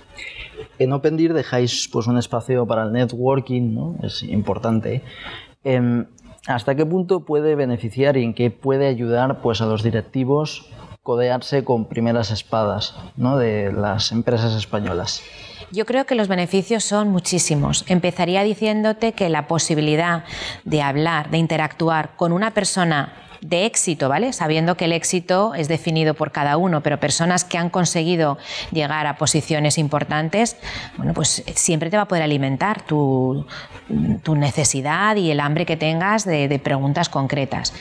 En 0.79 0.95
OpenDIR 0.95 1.35
dejáis 1.35 1.91
pues, 1.93 2.07
un 2.07 2.17
espacio 2.17 2.67
para 2.67 2.85
el 2.85 2.93
networking, 2.93 3.75
¿no? 3.75 3.97
es 4.03 4.23
importante. 4.23 5.03
Em, 5.63 6.07
¿Hasta 6.47 6.75
qué 6.75 6.85
punto 6.85 7.21
puede 7.21 7.55
beneficiar 7.55 8.19
y 8.19 8.25
en 8.25 8.35
qué 8.35 8.51
puede 8.51 8.87
ayudar 8.87 9.41
pues, 9.41 9.63
a 9.63 9.67
los 9.67 9.83
directivos 9.83 10.69
codearse 11.03 11.65
con 11.65 11.87
primeras 11.87 12.31
espadas 12.31 12.95
¿no? 13.17 13.37
de 13.39 13.73
las 13.73 14.13
empresas 14.13 14.55
españolas? 14.55 15.23
Yo 15.71 15.87
creo 15.87 16.05
que 16.05 16.15
los 16.15 16.29
beneficios 16.29 16.85
son 16.85 17.09
muchísimos. 17.09 17.85
Empezaría 17.89 18.43
diciéndote 18.43 19.13
que 19.13 19.29
la 19.31 19.47
posibilidad 19.47 20.25
de 20.65 20.83
hablar, 20.83 21.31
de 21.31 21.39
interactuar 21.39 22.17
con 22.17 22.33
una 22.33 22.53
persona 22.53 23.13
de 23.45 23.67
éxito, 23.67 24.09
¿vale? 24.09 24.33
Sabiendo 24.33 24.77
que 24.77 24.87
el 24.87 24.93
éxito 24.93 25.55
es 25.55 25.69
definido 25.69 26.15
por 26.15 26.33
cada 26.33 26.57
uno, 26.57 26.83
pero 26.83 26.99
personas 26.99 27.45
que 27.45 27.59
han 27.59 27.69
conseguido 27.69 28.39
llegar 28.73 29.07
a 29.07 29.17
posiciones 29.17 29.77
importantes, 29.77 30.57
bueno, 30.97 31.13
pues 31.13 31.45
siempre 31.55 31.91
te 31.91 31.97
va 31.99 32.05
a 32.05 32.09
poder 32.09 32.23
alimentar 32.23 32.83
tu, 32.83 33.47
necesidad 34.35 35.17
y 35.17 35.31
el 35.31 35.41
hambre 35.41 35.67
que 35.67 35.77
tengas 35.77 36.25
de, 36.25 36.59
preguntas 36.59 37.11
concretas. 37.11 37.75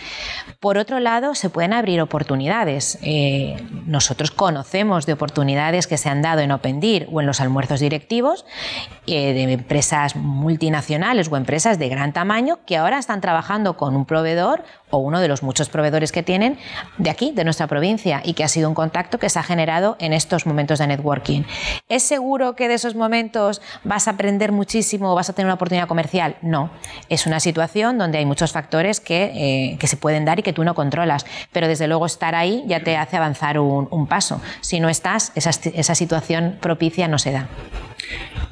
Por 0.59 0.77
otro 0.77 0.99
lado, 0.99 1.33
se 1.33 1.49
pueden 1.49 1.71
abrir 1.71 2.01
oportunidades. 2.01 2.99
Eh, 3.01 3.55
nosotros 3.85 4.31
conocemos 4.31 5.05
de 5.05 5.13
oportunidades 5.13 5.87
que 5.87 5.97
se 5.97 6.09
han 6.09 6.21
dado 6.21 6.41
en 6.41 6.51
OpenDIR 6.51 7.07
o 7.11 7.21
en 7.21 7.27
los 7.27 7.39
almuerzos 7.39 7.79
directivos 7.79 8.45
eh, 9.07 9.33
de 9.33 9.53
empresas 9.53 10.17
multinacionales 10.17 11.29
o 11.31 11.37
empresas 11.37 11.79
de 11.79 11.87
gran 11.87 12.11
tamaño 12.11 12.59
que 12.65 12.75
ahora 12.75 12.99
están 12.99 13.21
trabajando 13.21 13.77
con 13.77 13.95
un 13.95 14.05
proveedor 14.05 14.63
o 14.93 14.99
uno 14.99 15.19
de 15.19 15.27
los 15.27 15.41
muchos 15.41 15.69
proveedores 15.69 16.11
que 16.11 16.21
tienen 16.21 16.57
de 16.99 17.09
aquí, 17.09 17.31
de 17.31 17.43
nuestra 17.43 17.65
provincia, 17.65 18.21
y 18.23 18.33
que 18.33 18.43
ha 18.43 18.47
sido 18.47 18.69
un 18.69 18.75
contacto 18.75 19.17
que 19.17 19.27
se 19.27 19.39
ha 19.39 19.43
generado 19.43 19.97
en 19.99 20.13
estos 20.13 20.45
momentos 20.45 20.77
de 20.77 20.87
networking. 20.87 21.41
¿Es 21.89 22.03
seguro 22.03 22.55
que 22.55 22.67
de 22.67 22.75
esos 22.75 22.93
momentos 22.93 23.59
vas 23.83 24.07
a 24.07 24.11
aprender 24.11 24.51
muchísimo 24.51 25.11
o 25.11 25.15
vas 25.15 25.31
a 25.31 25.33
tener 25.33 25.47
una 25.47 25.55
oportunidad 25.55 25.87
comercial? 25.87 26.35
No. 26.43 26.69
Es 27.09 27.25
una 27.25 27.39
situación 27.39 27.97
donde 27.97 28.19
hay 28.19 28.25
muchos 28.25 28.51
factores 28.51 28.99
que, 28.99 29.77
eh, 29.81 29.87
se 29.87 29.97
pueden 29.97 30.25
dar 30.25 30.39
y 30.39 30.43
que 30.43 30.53
tú 30.53 30.63
no 30.63 30.75
controlas, 30.75 31.25
pero 31.51 31.67
desde 31.67 31.87
luego 31.87 32.05
estar 32.05 32.35
ahí 32.35 32.63
ya 32.67 32.83
te 32.83 32.95
hace 32.95 33.17
avanzar 33.17 33.59
un, 33.59 34.07
paso. 34.07 34.41
Si 34.61 34.79
no 34.79 34.89
estás, 34.89 35.31
esa, 35.33 35.49
esa 35.49 35.95
situación 35.95 36.57
propicia 36.61 37.07
no 37.07 37.17
se 37.17 37.31
da. 37.31 37.47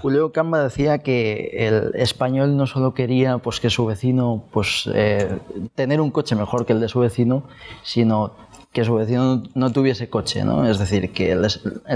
Julio 0.02 0.32
Camba 0.32 0.64
decía 0.64 1.00
que 1.00 1.52
el 1.54 1.92
español 1.94 2.58
no 2.58 2.66
solo 2.66 2.94
quería 2.96 3.38
pues, 3.38 3.60
que 3.60 3.70
su 3.70 3.86
vecino 3.86 4.44
pues, 4.52 4.90
eh, 4.94 5.38
tener 5.76 6.02
un 6.02 6.10
coche 6.32 6.36
mejor 6.36 6.66
que 6.66 6.74
el 6.74 6.80
de 6.80 6.88
su 6.88 7.00
vecino, 7.00 7.44
sino 7.84 8.32
que 8.72 8.86
su 8.86 8.96
vecino 8.96 9.44
no 9.54 9.72
tuviese 9.72 10.10
coche, 10.10 10.46
¿no? 10.46 10.66
Es 10.66 10.80
decir, 10.80 11.12
que 11.12 11.34
el, 11.34 11.44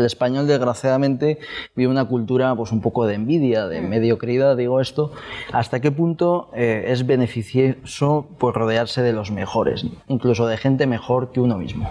español 0.05 0.45
desgraciadamente 0.45 1.39
vive 1.73 1.89
una 1.89 2.03
cultura 2.03 2.53
pues 2.55 2.73
un 2.73 2.81
poco 2.81 3.07
de 3.07 3.13
envidia, 3.15 3.67
de 3.67 3.81
mm. 3.81 3.87
mediocridad, 3.87 4.57
digo 4.57 4.81
esto. 4.81 5.13
¿Hasta 5.53 5.79
qué 5.79 5.91
punto 5.91 6.49
eh, 6.53 6.85
es 6.87 7.05
beneficioso 7.05 8.27
pues 8.37 8.53
rodearse 8.53 9.01
de 9.01 9.13
los 9.13 9.31
mejores, 9.31 9.85
incluso 10.07 10.47
de 10.47 10.57
gente 10.57 10.85
mejor 10.85 11.31
que 11.31 11.39
uno 11.39 11.57
mismo? 11.57 11.89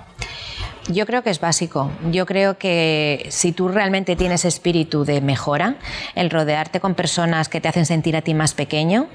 Yo 0.89 1.07
creo 1.07 1.23
que 1.23 1.31
es 1.31 1.41
básico. 1.41 1.91
Yo 2.11 2.27
creo 2.27 2.59
que 2.59 3.27
si 3.31 3.53
tú 3.53 3.69
realmente 3.69 4.17
tienes 4.17 4.45
espíritu 4.45 5.07
de 5.07 5.23
mejora, 5.23 5.77
el 6.15 6.29
rodearte 6.29 6.79
con 6.79 6.95
personas 6.95 7.49
que 7.49 7.61
te 7.61 7.69
hacen 7.69 7.87
sentir 7.87 8.17
a 8.17 8.21
ti 8.21 8.35
más 8.35 8.53
pequeño, 8.53 9.07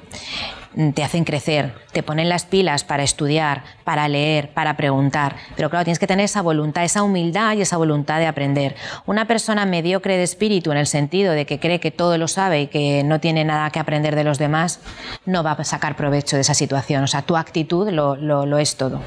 mm, 0.74 0.92
te 0.92 1.04
hacen 1.04 1.26
crecer, 1.26 1.76
te 1.92 2.02
ponen 2.02 2.28
las 2.28 2.46
pilas 2.46 2.84
para 2.84 3.04
estudiar, 3.04 3.64
para 3.84 4.08
leer, 4.08 4.52
para 4.52 4.78
preguntar. 4.78 5.36
Pero 5.56 5.70
claro, 5.70 5.86
tienes 5.86 6.00
que 6.00 6.08
tener 6.08 6.26
esa 6.26 6.42
voluntad, 6.42 6.84
esa 6.84 7.04
humildad 7.04 7.56
y 7.56 7.62
esa 7.62 7.78
voluntad 7.78 8.18
de 8.18 8.26
aprender. 8.26 8.76
Una 9.06 9.26
persona 9.26 9.68
mediocre 9.68 10.18
de 10.18 10.24
espíritu 10.24 10.72
en 10.72 10.78
el 10.80 10.88
sentido 10.88 11.34
de 11.34 11.46
que 11.46 11.60
cree 11.60 11.80
que 11.80 11.92
todo 11.92 12.18
lo 12.18 12.28
sabe 12.28 12.62
y 12.62 12.68
que 12.68 13.04
no 13.04 13.20
tiene 13.20 13.46
nada 13.46 13.70
que 13.70 13.78
aprender 13.78 14.16
de 14.16 14.24
los 14.24 14.40
demás, 14.40 14.80
no 15.28 15.44
va 15.44 15.52
a 15.52 15.64
sacar 15.64 15.96
provecho 15.96 16.36
de 16.36 16.42
esa 16.42 16.56
situación. 16.56 17.04
O 17.04 17.08
sea, 17.08 17.22
tu 17.22 17.38
actitud 17.38 17.92
lo, 17.92 18.16
lo 18.16 18.58
es 18.58 18.76
todo. 18.76 19.02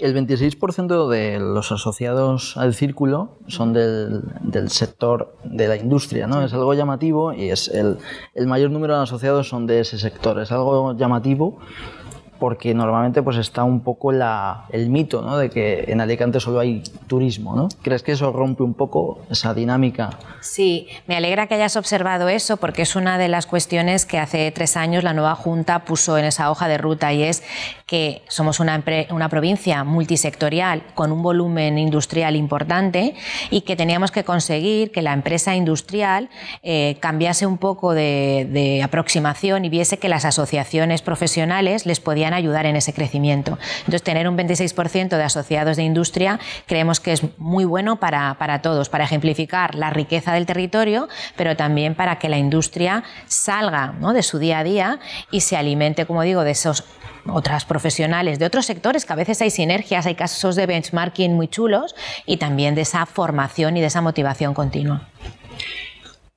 El 0.00 0.14
26% 0.14 1.08
de 1.08 1.38
los 1.38 1.72
asociados 1.72 2.56
al 2.56 2.74
círculo 2.74 3.36
son 3.48 3.74
del, 3.74 4.22
del, 4.40 4.70
sector 4.70 5.36
de 5.44 5.68
la 5.68 5.76
industria, 5.76 6.26
¿no? 6.26 6.42
Es 6.42 6.54
algo 6.54 6.72
llamativo 6.72 7.34
y 7.34 7.50
es 7.50 7.68
el, 7.68 7.98
el 8.34 8.46
mayor 8.46 8.70
número 8.70 8.96
de 8.96 9.02
asociados 9.02 9.48
son 9.48 9.66
de 9.66 9.80
ese 9.80 9.98
sector. 9.98 10.40
Es 10.40 10.52
algo 10.52 10.96
llamativo 10.96 11.58
porque 12.40 12.74
normalmente 12.74 13.22
pues 13.22 13.36
está 13.36 13.62
un 13.62 13.80
poco 13.80 14.10
la, 14.10 14.64
el 14.70 14.88
mito 14.88 15.22
¿no? 15.22 15.36
de 15.36 15.50
que 15.50 15.84
en 15.86 16.00
Alicante 16.00 16.40
solo 16.40 16.58
hay 16.58 16.82
turismo. 17.06 17.54
¿no? 17.54 17.68
¿Crees 17.82 18.02
que 18.02 18.12
eso 18.12 18.32
rompe 18.32 18.64
un 18.64 18.74
poco 18.74 19.20
esa 19.30 19.54
dinámica? 19.54 20.10
Sí, 20.40 20.88
me 21.06 21.16
alegra 21.16 21.46
que 21.46 21.54
hayas 21.54 21.76
observado 21.76 22.28
eso 22.28 22.56
porque 22.56 22.82
es 22.82 22.96
una 22.96 23.18
de 23.18 23.28
las 23.28 23.46
cuestiones 23.46 24.06
que 24.06 24.18
hace 24.18 24.50
tres 24.50 24.76
años 24.76 25.04
la 25.04 25.12
nueva 25.12 25.34
Junta 25.34 25.84
puso 25.84 26.18
en 26.18 26.24
esa 26.24 26.50
hoja 26.50 26.66
de 26.66 26.78
ruta 26.78 27.12
y 27.12 27.22
es 27.22 27.42
que 27.86 28.22
somos 28.28 28.58
una, 28.58 28.82
una 29.10 29.28
provincia 29.28 29.84
multisectorial 29.84 30.82
con 30.94 31.12
un 31.12 31.22
volumen 31.22 31.78
industrial 31.78 32.36
importante 32.36 33.14
y 33.50 33.60
que 33.62 33.76
teníamos 33.76 34.10
que 34.10 34.24
conseguir 34.24 34.92
que 34.92 35.02
la 35.02 35.12
empresa 35.12 35.54
industrial 35.54 36.30
eh, 36.62 36.96
cambiase 37.00 37.46
un 37.46 37.58
poco 37.58 37.92
de, 37.92 38.48
de 38.50 38.82
aproximación 38.82 39.64
y 39.64 39.68
viese 39.68 39.98
que 39.98 40.08
las 40.08 40.24
asociaciones 40.24 41.02
profesionales 41.02 41.84
les 41.84 42.00
podían 42.00 42.29
ayudar 42.34 42.66
en 42.66 42.76
ese 42.76 42.92
crecimiento. 42.92 43.58
Entonces, 43.80 44.02
tener 44.02 44.28
un 44.28 44.36
26% 44.36 45.08
de 45.08 45.22
asociados 45.22 45.76
de 45.76 45.82
industria 45.82 46.38
creemos 46.66 47.00
que 47.00 47.12
es 47.12 47.22
muy 47.38 47.64
bueno 47.64 47.96
para, 47.96 48.34
para 48.38 48.62
todos, 48.62 48.88
para 48.88 49.04
ejemplificar 49.04 49.74
la 49.74 49.90
riqueza 49.90 50.32
del 50.32 50.46
territorio, 50.46 51.08
pero 51.36 51.56
también 51.56 51.94
para 51.94 52.18
que 52.18 52.28
la 52.28 52.38
industria 52.38 53.04
salga 53.26 53.94
¿no? 54.00 54.12
de 54.12 54.22
su 54.22 54.38
día 54.38 54.60
a 54.60 54.64
día 54.64 55.00
y 55.30 55.40
se 55.40 55.56
alimente, 55.56 56.06
como 56.06 56.22
digo, 56.22 56.44
de 56.44 56.52
esos 56.52 56.84
otras 57.26 57.64
profesionales 57.64 58.38
de 58.38 58.46
otros 58.46 58.66
sectores, 58.66 59.04
que 59.04 59.12
a 59.12 59.16
veces 59.16 59.40
hay 59.42 59.50
sinergias, 59.50 60.06
hay 60.06 60.14
casos 60.14 60.56
de 60.56 60.66
benchmarking 60.66 61.34
muy 61.34 61.48
chulos 61.48 61.94
y 62.26 62.38
también 62.38 62.74
de 62.74 62.82
esa 62.82 63.04
formación 63.06 63.76
y 63.76 63.80
de 63.80 63.86
esa 63.86 64.00
motivación 64.00 64.54
continua 64.54 65.08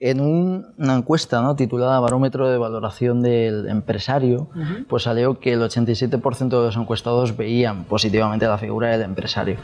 en 0.03 0.19
una 0.19 0.97
encuesta 0.97 1.41
¿no? 1.41 1.55
titulada 1.55 1.97
Barómetro 2.01 2.49
de 2.49 2.57
Valoración 2.57 3.21
del 3.21 3.69
Empresario, 3.69 4.49
pues 4.89 5.03
salió 5.03 5.39
que 5.39 5.53
el 5.53 5.61
87% 5.61 6.49
de 6.49 6.65
los 6.65 6.75
encuestados 6.75 7.37
veían 7.37 7.85
positivamente 7.85 8.45
la 8.45 8.57
figura 8.57 8.89
del 8.89 9.03
empresario. 9.03 9.55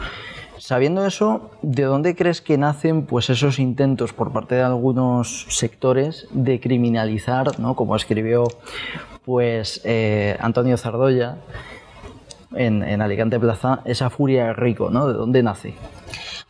Sabiendo 0.58 1.06
eso, 1.06 1.52
¿de 1.62 1.84
dónde 1.84 2.16
crees 2.16 2.40
que 2.40 2.58
nacen 2.58 3.06
pues, 3.06 3.30
esos 3.30 3.60
intentos 3.60 4.14
por 4.14 4.32
parte 4.32 4.56
de 4.56 4.62
algunos 4.62 5.46
sectores 5.50 6.30
de 6.32 6.62
criminalizar, 6.62 7.60
¿no? 7.60 7.76
como 7.76 7.98
escribió 7.98 8.46
pues, 9.26 9.82
eh, 9.84 10.38
Antonio 10.40 10.78
Zardoya 10.78 11.36
en, 12.56 12.82
en, 12.84 13.02
Alicante 13.02 13.38
Plaza, 13.42 13.82
esa 13.84 14.10
furia 14.10 14.54
rico? 14.54 14.90
¿no? 14.90 15.06
¿De 15.10 15.16
dónde 15.16 15.44
nace? 15.44 15.74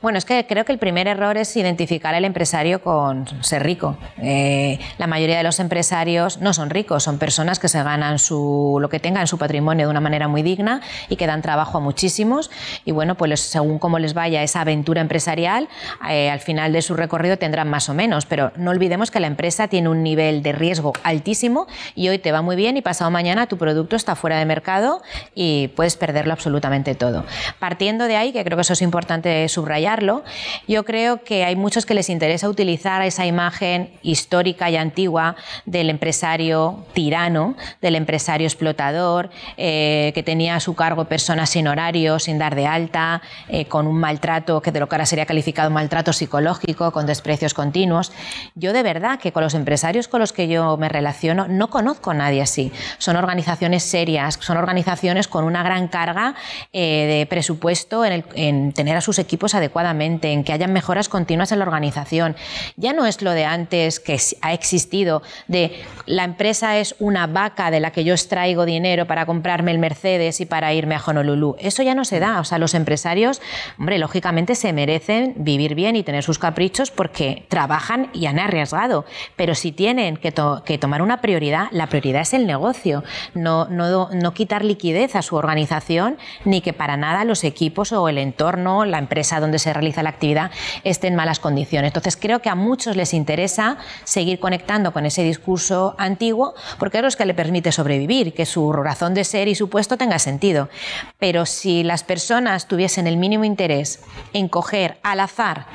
Bueno, 0.02 0.18
es 0.18 0.24
que 0.24 0.48
creo 0.48 0.64
que 0.64 0.72
el 0.72 0.78
primer 0.78 1.10
error 1.10 1.36
es 1.36 1.54
identificar 1.58 2.16
al 2.16 2.24
empresario 2.24 2.82
con 2.82 3.28
ser 3.44 3.64
rico. 3.64 3.98
Eh, 4.18 4.80
la 4.98 5.08
mayoría 5.08 5.38
de 5.38 5.44
los 5.44 5.60
empresarios 5.60 6.40
no 6.40 6.54
son 6.54 6.70
ricos, 6.70 7.04
son 7.04 7.18
personas 7.18 7.60
que 7.60 7.68
se 7.68 7.84
ganan 7.84 8.18
su, 8.18 8.78
lo 8.80 8.88
que 8.88 9.02
tengan 9.02 9.24
en 9.24 9.28
su 9.28 9.38
patrimonio 9.38 9.88
de 9.88 9.92
una 9.92 10.00
manera 10.00 10.30
muy 10.30 10.42
digna 10.42 10.80
y 11.10 11.18
que 11.18 11.28
dan 11.28 11.42
trabajo 11.42 11.80
a 11.80 11.82
muchísimos. 11.82 12.50
Y 12.86 12.94
bueno, 12.94 13.16
pues 13.16 13.42
según 13.42 13.78
cómo 13.78 14.00
les 14.00 14.14
vaya 14.14 14.42
esa 14.42 14.62
aventura 14.62 15.02
empresarial, 15.02 15.68
eh, 16.10 16.30
al 16.30 16.40
final 16.40 16.72
de 16.72 16.82
su 16.82 16.94
recorrido 16.94 17.38
tendrán 17.38 17.70
más 17.70 17.90
o 17.90 17.94
menos. 17.94 18.26
Pero 18.26 18.54
no 18.56 18.72
olvidemos 18.72 19.12
que 19.12 19.20
la 19.20 19.28
empresa 19.28 19.68
tiene 19.68 19.90
un 19.90 20.02
nivel 20.02 20.44
de 20.44 20.54
riesgo 20.54 20.94
altísimo 21.04 21.68
y 21.94 22.08
hoy 22.08 22.20
te 22.20 22.32
va 22.32 22.42
muy 22.42 22.56
bien 22.56 22.78
y 22.78 22.82
pasado 22.82 23.12
mañana 23.12 23.48
tu 23.48 23.58
producto 23.58 23.98
está 23.98 24.16
fuera 24.16 24.40
de 24.40 24.46
mercado 24.46 25.02
y 25.36 25.68
puedes 25.76 25.98
perderlo 25.98 26.32
absolutamente 26.32 26.96
todo. 26.96 27.26
Partiendo 27.60 28.06
de 28.06 28.16
ahí, 28.16 28.32
que 28.32 28.46
creo 28.46 28.56
que 28.56 28.62
eso 28.62 28.72
es 28.72 28.82
importante 28.82 29.50
subrayar, 29.50 29.89
cambiarlo. 29.90 30.24
Yo 30.68 30.86
creo 30.86 31.24
que 31.24 31.46
hay 31.46 31.56
muchos 31.56 31.86
que 31.86 31.94
les 31.94 32.10
interesa 32.10 32.48
utilizar 32.48 33.02
esa 33.02 33.26
imagen 33.26 33.90
histórica 34.04 34.70
y 34.70 34.76
antigua 34.76 35.36
del 35.66 35.90
empresario 35.90 36.86
tirano, 36.94 37.56
del 37.82 37.96
empresario 37.96 38.46
explotador, 38.46 39.30
eh, 39.58 40.12
que 40.14 40.22
tenía 40.22 40.56
a 40.56 40.60
su 40.60 40.76
cargo 40.76 41.06
personas 41.06 41.50
sin 41.50 41.68
horario, 41.68 42.20
sin 42.20 42.38
dar 42.38 42.56
de 42.56 42.68
alta, 42.68 43.22
eh, 43.48 43.66
con 43.66 43.88
un 43.88 44.00
maltrato 44.00 44.62
que 44.62 44.72
de 44.72 44.80
lo 44.80 44.88
que 44.88 44.96
ahora 44.96 45.06
sería 45.06 45.26
calificado 45.26 45.70
maltrato 45.72 46.14
psicológico, 46.14 46.92
con 46.92 47.06
desprecios 47.06 47.54
continuos. 47.54 48.12
Yo 48.56 48.74
de 48.74 48.84
verdad 48.84 49.20
que 49.20 49.32
con 49.32 49.44
los 49.44 49.56
empresarios 49.56 50.08
con 50.08 50.20
los 50.20 50.34
que 50.34 50.48
yo 50.48 50.78
me 50.78 50.90
relaciono 50.90 51.48
no 51.48 51.70
conozco 51.70 52.12
a 52.12 52.14
nadie 52.14 52.42
así. 52.42 52.72
Son 53.00 53.16
organizaciones 53.16 53.84
serias, 53.84 54.38
son 54.40 54.58
organizaciones 54.58 55.28
con 55.28 55.46
una 55.46 55.64
gran 55.64 55.88
carga 55.88 56.36
eh, 56.74 57.08
de 57.08 57.26
presupuesto 57.26 58.06
en, 58.06 58.24
en 58.36 58.74
tener 58.74 58.96
a 58.96 59.02
sus 59.02 59.18
equipos 59.18 59.56
adecuadamente, 59.80 60.32
en 60.32 60.44
que 60.44 60.54
hayan 60.54 60.74
mejoras 60.74 61.10
continuas 61.10 61.52
en 61.52 61.60
la 61.60 61.66
organización. 61.66 62.36
Ya 62.76 62.94
no 62.94 63.06
es 63.06 63.22
lo 63.22 63.32
de 63.32 63.46
antes 63.46 64.00
que 64.00 64.18
ha 64.42 64.54
existido, 64.54 65.22
de 65.48 65.82
la 66.06 66.24
empresa 66.24 66.78
es 66.80 66.96
una 67.00 67.28
vaca 67.28 67.72
de 67.72 67.80
la 67.80 67.92
que 67.92 68.04
yo 68.04 68.14
extraigo 68.14 68.66
dinero 68.66 69.06
para 69.06 69.26
comprarme 69.26 69.72
el 69.72 69.80
Mercedes 69.80 70.42
y 70.42 70.46
para 70.46 70.74
irme 70.74 70.96
a 70.96 71.02
Honolulu. 71.06 71.56
Eso 71.60 71.84
ya 71.84 71.96
no 71.96 72.04
se 72.04 72.20
da. 72.20 72.40
O 72.40 72.44
sea, 72.44 72.58
los 72.58 72.74
empresarios, 72.74 73.42
hombre, 73.78 74.00
lógicamente 74.00 74.56
se 74.56 74.74
merecen 74.74 75.36
vivir 75.38 75.76
bien 75.76 75.96
y 75.96 76.04
tener 76.04 76.24
sus 76.24 76.40
caprichos 76.40 76.92
porque 76.92 77.46
trabajan 77.48 78.10
y 78.14 78.26
han 78.26 78.40
arriesgado. 78.40 79.06
Pero 79.36 79.56
si 79.56 79.72
tienen 79.72 80.18
que, 80.18 80.32
tomar 80.32 81.02
una 81.02 81.22
prioridad, 81.22 81.68
la 81.72 81.88
prioridad 81.88 82.22
es 82.22 82.34
el 82.34 82.48
negocio. 82.48 83.04
No, 83.34 83.66
no, 83.66 84.10
no 84.12 84.34
quitar 84.34 84.66
liquidez 84.66 85.16
a 85.16 85.22
su 85.22 85.36
organización 85.36 86.18
ni 86.44 86.62
que 86.62 86.74
para 86.74 86.98
nada 86.98 87.24
los 87.24 87.44
equipos 87.44 87.92
o 87.92 88.10
el 88.10 88.18
entorno, 88.18 88.86
la 88.86 88.98
empresa 88.98 89.40
donde 89.40 89.60
se 89.60 89.69
realiza 89.74 90.04
la 90.04 90.10
actividad, 90.10 90.52
estén 90.84 91.14
en 91.14 91.16
malas 91.16 91.40
condiciones. 91.40 91.90
Entonces, 91.90 92.18
creo 92.18 92.42
que 92.42 92.50
a 92.50 92.56
muchos 92.56 92.96
les 92.96 93.14
interesa 93.14 93.78
seguir 94.04 94.40
conectando 94.40 94.94
con 94.94 95.06
ese 95.06 95.24
discurso 95.24 95.96
antiguo 95.98 96.54
porque 96.78 96.98
es 96.98 97.04
lo 97.04 97.10
que 97.10 97.26
le 97.26 97.34
permite 97.34 97.72
sobrevivir, 97.72 98.34
que 98.34 98.46
su 98.46 98.72
razón 98.72 99.14
de 99.14 99.24
ser 99.24 99.48
y 99.48 99.56
su 99.56 99.70
puesto 99.70 99.98
tenga 99.98 100.20
sentido. 100.20 100.70
Pero 101.18 101.46
si 101.46 101.84
las 101.84 102.04
personas 102.04 102.68
tuviesen 102.68 103.08
el 103.08 103.18
mínimo 103.18 103.44
interés 103.44 104.02
en 104.34 104.48
coger 104.48 105.00
al 105.04 105.20
azar 105.20 105.66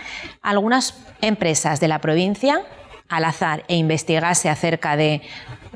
algunas 0.43 0.95
empresas 1.21 1.81
de 1.81 1.89
la 1.89 2.01
provincia, 2.01 2.63
al 3.09 3.25
azar, 3.25 3.65
e 3.69 3.77
investigase 3.77 4.49
acerca 4.49 4.97
de 4.97 5.23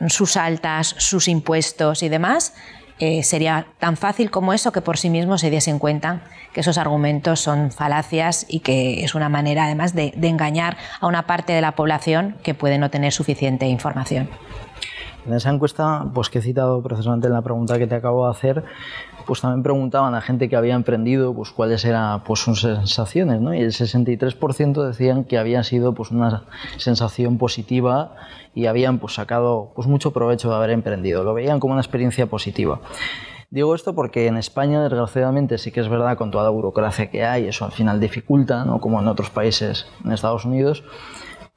sus 0.09 0.37
altas, 0.37 0.95
sus 0.99 1.29
impuestos 1.29 2.03
y 2.03 2.09
demás, 2.09 2.55
eh, 2.99 3.23
sería 3.23 3.67
tan 3.79 3.97
fácil 3.97 4.31
como 4.31 4.53
eso 4.53 4.73
que 4.73 4.81
por 4.81 4.99
sí 4.99 5.11
mismo 5.11 5.39
se 5.39 5.51
diesen 5.51 5.79
cuenta 5.79 6.23
que 6.53 6.61
esos 6.61 6.79
argumentos 6.79 7.41
son 7.41 7.71
falacias 7.71 8.47
y 8.49 8.61
que 8.61 9.05
es 9.05 9.15
una 9.15 9.29
manera 9.29 9.65
además 9.65 9.95
de, 9.95 10.13
de 10.17 10.29
engañar 10.29 10.77
a 11.01 11.07
una 11.07 11.27
parte 11.27 11.53
de 11.53 11.61
la 11.61 11.73
población 11.73 12.37
que 12.43 12.55
puede 12.55 12.79
no 12.79 12.91
tener 12.91 13.13
suficiente 13.13 13.67
información. 13.67 14.29
En 15.27 15.35
esa 15.35 15.51
encuesta, 15.51 16.07
pues 16.15 16.31
que 16.31 16.39
he 16.39 16.43
citado 16.43 16.83
precisamente 16.83 17.27
en 17.27 17.35
la 17.35 17.43
pregunta 17.43 17.79
que 17.79 17.87
te 17.87 17.95
acabo 17.95 18.25
de 18.25 18.31
hacer, 18.31 18.65
pues 19.29 19.43
también 19.43 19.63
preguntaban 19.63 20.15
a 20.15 20.23
gente 20.23 20.49
que 20.49 20.57
había 20.57 20.75
emprendido 20.75 21.35
pues 21.35 21.51
cuáles 21.51 21.85
eran 21.85 22.25
pues 22.25 22.41
sus 22.41 22.63
sensaciones, 22.63 23.43
¿no? 23.43 23.53
Y 23.53 23.61
el 23.61 23.73
63% 23.73 24.87
decían 24.87 25.25
que 25.25 25.37
había 25.37 25.63
sido 25.65 25.93
pues 25.93 26.11
una 26.11 26.45
sensación 26.79 27.37
positiva 27.37 28.15
y 28.55 28.65
habían 28.65 28.99
pues 28.99 29.13
sacado 29.13 29.73
pues 29.77 29.87
mucho 29.87 30.15
provecho 30.15 30.49
de 30.49 30.57
haber 30.57 30.71
emprendido, 30.71 31.25
lo 31.25 31.35
veían 31.35 31.61
como 31.61 31.75
una 31.75 31.83
experiencia 31.83 32.25
positiva. 32.25 32.81
Digo 33.51 33.75
esto 33.75 33.95
porque 33.95 34.29
en 34.29 34.39
España, 34.39 34.83
desgraciadamente, 34.83 35.59
sí 35.59 35.73
que 35.73 35.81
es 35.81 35.91
verdad, 35.91 36.17
con 36.17 36.31
toda 36.31 36.45
la 36.45 36.51
burocracia 36.51 37.11
que 37.11 37.23
hay, 37.23 37.49
eso 37.49 37.67
al 37.67 37.73
final 37.73 38.01
dificulta, 38.01 38.65
¿no? 38.65 38.81
como 38.81 38.99
en 38.99 39.09
otros 39.09 39.29
países, 39.29 39.87
en 40.07 40.13
Estados 40.13 40.47
Unidos, 40.47 40.85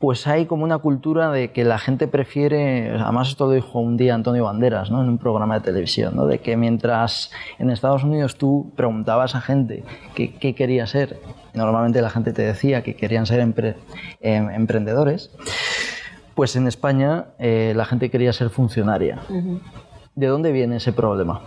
pues 0.01 0.25
hay 0.25 0.47
como 0.47 0.63
una 0.63 0.79
cultura 0.79 1.31
de 1.31 1.51
que 1.51 1.63
la 1.63 1.77
gente 1.77 2.07
prefiere, 2.07 2.89
además 2.89 3.29
esto 3.29 3.45
lo 3.45 3.51
dijo 3.51 3.79
un 3.79 3.97
día 3.97 4.15
Antonio 4.15 4.45
Banderas 4.45 4.89
¿no? 4.89 4.99
en 5.03 5.07
un 5.07 5.19
programa 5.19 5.59
de 5.59 5.61
televisión, 5.61 6.15
¿no? 6.15 6.25
de 6.25 6.39
que 6.39 6.57
mientras 6.57 7.29
en 7.59 7.69
Estados 7.69 8.03
Unidos 8.03 8.35
tú 8.35 8.73
preguntabas 8.75 9.35
a 9.35 9.41
gente 9.41 9.83
qué, 10.15 10.55
quería 10.55 10.87
ser, 10.87 11.19
normalmente 11.53 12.01
la 12.01 12.09
gente 12.09 12.33
te 12.33 12.41
decía 12.41 12.81
que 12.81 12.95
querían 12.95 13.27
ser 13.27 13.41
em, 13.41 14.49
emprendedores, 14.49 15.29
pues 16.33 16.55
en 16.55 16.67
España 16.67 17.25
eh, 17.37 17.73
la 17.75 17.85
gente 17.85 18.09
quería 18.09 18.33
ser 18.33 18.49
funcionaria. 18.49 19.19
¿De 20.15 20.27
dónde 20.27 20.51
viene 20.51 20.77
ese 20.77 20.93
problema? 20.93 21.41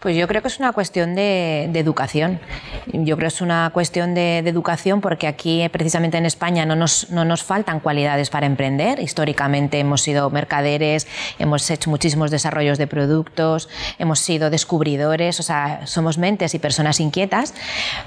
Pues 0.00 0.16
yo 0.16 0.28
creo 0.28 0.42
que 0.42 0.48
es 0.48 0.58
una 0.58 0.72
cuestión 0.72 1.14
de, 1.14 1.64
educación. 1.74 2.40
Yo 2.86 3.16
creo 3.16 3.28
que 3.28 3.34
es 3.34 3.40
una 3.40 3.70
cuestión 3.72 4.14
de, 4.14 4.38
educación 4.38 5.00
porque 5.00 5.26
aquí, 5.26 5.68
precisamente 5.70 6.18
en 6.18 6.26
España, 6.26 6.64
no 6.64 6.76
nos, 6.76 7.10
no 7.10 7.24
nos 7.24 7.42
faltan 7.42 7.80
cualidades 7.80 8.30
para 8.30 8.46
emprender. 8.46 9.00
Históricamente 9.00 9.78
hemos 9.78 10.02
sido 10.02 10.30
mercaderes, 10.30 11.06
hemos 11.38 11.68
hecho 11.70 11.90
muchísimos 11.90 12.30
desarrollos 12.30 12.78
de 12.78 12.86
productos, 12.86 13.68
hemos 13.98 14.20
sido 14.20 14.50
descubridores, 14.50 15.40
o 15.40 15.42
sea, 15.42 15.86
somos 15.86 16.18
mentes 16.18 16.54
y 16.54 16.58
personas 16.58 17.00
inquietas, 17.00 17.54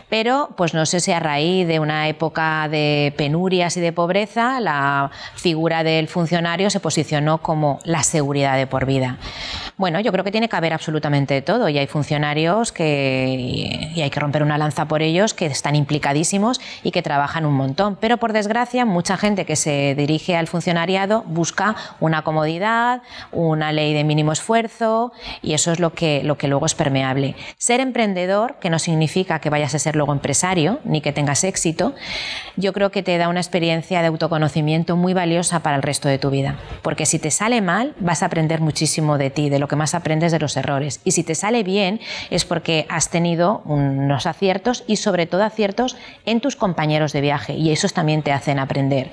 pero 0.09 0.49
pues 0.55 0.73
no 0.73 0.85
sé 0.85 0.99
si 0.99 1.11
a 1.11 1.19
raíz 1.19 1.67
de 1.67 1.79
una 1.79 2.07
época 2.07 2.67
de 2.69 3.13
penurias 3.17 3.77
y 3.77 3.81
de 3.81 3.91
pobreza, 3.91 4.59
la 4.59 5.11
figura 5.35 5.83
del 5.83 6.07
funcionario 6.07 6.69
se 6.69 6.79
posicionó 6.79 7.39
como 7.39 7.79
la 7.83 8.03
seguridad 8.03 8.57
de 8.57 8.67
por 8.67 8.85
vida. 8.85 9.17
Bueno, 9.81 9.99
yo 9.99 10.11
creo 10.11 10.23
que 10.23 10.31
tiene 10.31 10.47
que 10.47 10.55
haber 10.55 10.73
absolutamente 10.73 11.41
todo 11.41 11.67
y 11.67 11.79
hay 11.79 11.87
funcionarios 11.87 12.71
que, 12.71 13.89
y 13.95 13.99
hay 13.99 14.11
que 14.11 14.19
romper 14.19 14.43
una 14.43 14.59
lanza 14.59 14.87
por 14.87 15.01
ellos, 15.01 15.33
que 15.33 15.47
están 15.47 15.75
implicadísimos 15.75 16.61
y 16.83 16.91
que 16.91 17.01
trabajan 17.01 17.47
un 17.47 17.55
montón. 17.55 17.97
Pero 17.99 18.17
por 18.17 18.31
desgracia, 18.31 18.85
mucha 18.85 19.17
gente 19.17 19.43
que 19.43 19.55
se 19.55 19.95
dirige 19.95 20.35
al 20.35 20.45
funcionariado 20.45 21.23
busca 21.25 21.75
una 21.99 22.21
comodidad, 22.21 23.01
una 23.31 23.71
ley 23.71 23.95
de 23.95 24.03
mínimo 24.03 24.31
esfuerzo 24.31 25.13
y 25.41 25.55
eso 25.55 25.71
es 25.71 25.79
lo 25.79 25.95
que, 25.95 26.21
lo 26.23 26.37
que 26.37 26.47
luego 26.47 26.67
es 26.67 26.75
permeable. 26.75 27.33
Ser 27.57 27.79
emprendedor, 27.79 28.57
que 28.59 28.69
no 28.69 28.77
significa 28.77 29.39
que 29.39 29.49
vayas 29.49 29.73
a 29.73 29.79
ser 29.79 29.95
luego 29.95 30.13
empresario 30.13 30.77
ni 30.83 31.01
que 31.01 31.11
tengas 31.11 31.43
éxito, 31.43 31.95
yo 32.55 32.71
creo 32.71 32.91
que 32.91 33.01
te 33.01 33.17
da 33.17 33.29
una 33.29 33.39
experiencia 33.39 34.01
de 34.01 34.09
autoconocimiento 34.09 34.95
muy 34.95 35.15
valiosa 35.15 35.61
para 35.61 35.75
el 35.75 35.81
resto 35.81 36.07
de 36.07 36.19
tu 36.19 36.29
vida. 36.29 36.59
Porque 36.83 37.07
si 37.07 37.17
te 37.17 37.31
sale 37.31 37.61
mal, 37.61 37.95
vas 37.99 38.21
a 38.21 38.27
aprender 38.27 38.61
muchísimo 38.61 39.17
de 39.17 39.31
ti, 39.31 39.49
de 39.49 39.57
lo 39.57 39.70
que 39.71 39.75
más 39.77 39.95
aprendes 39.95 40.31
de 40.31 40.39
los 40.39 40.57
errores. 40.57 40.99
Y 41.05 41.11
si 41.11 41.23
te 41.23 41.33
sale 41.33 41.63
bien, 41.63 42.01
es 42.29 42.45
porque 42.45 42.85
has 42.89 43.09
tenido 43.09 43.61
unos 43.63 44.25
aciertos 44.27 44.83
y 44.85 44.97
sobre 44.97 45.25
todo 45.25 45.43
aciertos 45.43 45.95
en 46.25 46.41
tus 46.41 46.57
compañeros 46.57 47.13
de 47.13 47.21
viaje. 47.21 47.53
Y 47.53 47.71
esos 47.71 47.93
también 47.93 48.21
te 48.21 48.33
hacen 48.33 48.59
aprender. 48.59 49.09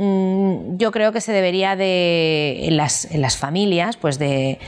Mm, 0.00 0.76
yo 0.76 0.92
creo 0.92 1.10
que 1.10 1.20
se 1.20 1.32
debería 1.32 1.74
de, 1.74 2.68
en 2.68 2.76
las, 2.76 3.36
familias, 3.36 3.96
pues 3.96 4.20
de, 4.20 4.58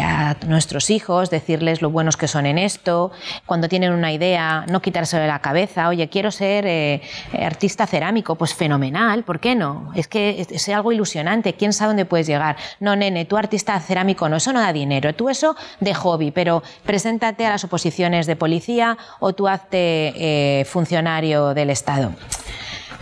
a 0.00 0.36
nuestros 0.46 0.90
hijos, 0.90 1.28
decirles 1.28 1.82
lo 1.82 1.90
buenos 1.90 2.16
que 2.16 2.28
son 2.28 2.46
en 2.46 2.56
esto, 2.56 3.10
cuando 3.46 3.68
tienen 3.68 3.92
una 3.92 4.12
idea, 4.12 4.64
no 4.68 4.80
quitárselo 4.80 5.22
de 5.22 5.28
la 5.28 5.40
cabeza, 5.40 5.88
oye, 5.88 6.08
quiero 6.08 6.30
ser 6.30 6.66
eh, 6.68 7.02
artista 7.36 7.84
cerámico, 7.88 8.36
pues 8.36 8.54
fenomenal, 8.54 9.24
¿por 9.24 9.40
qué 9.40 9.56
no? 9.56 9.90
Es 9.96 10.06
que 10.06 10.46
es, 10.48 10.68
algo 10.68 10.92
ilusionante, 10.92 11.54
¿quién 11.54 11.72
sabe 11.72 11.88
dónde 11.88 12.04
puedes 12.04 12.28
llegar? 12.28 12.56
No, 12.78 12.94
nene, 12.94 13.24
tú 13.24 13.36
artista 13.36 13.78
cerámico 13.80 14.28
no, 14.28 14.36
eso 14.36 14.52
no 14.52 14.60
da 14.60 14.72
dinero, 14.72 15.14
tú 15.16 15.28
eso 15.28 15.56
de 15.80 15.94
hobby, 15.94 16.30
pero 16.30 16.62
preséntate 16.84 17.44
a 17.44 17.50
las 17.50 17.64
oposiciones 17.64 18.26
de 18.26 18.36
policía 18.36 18.96
o 19.18 19.32
tú 19.32 19.48
hazte 19.48 20.12
eh, 20.60 20.64
funcionario 20.64 21.54
del 21.54 21.70
Estado. 21.70 22.12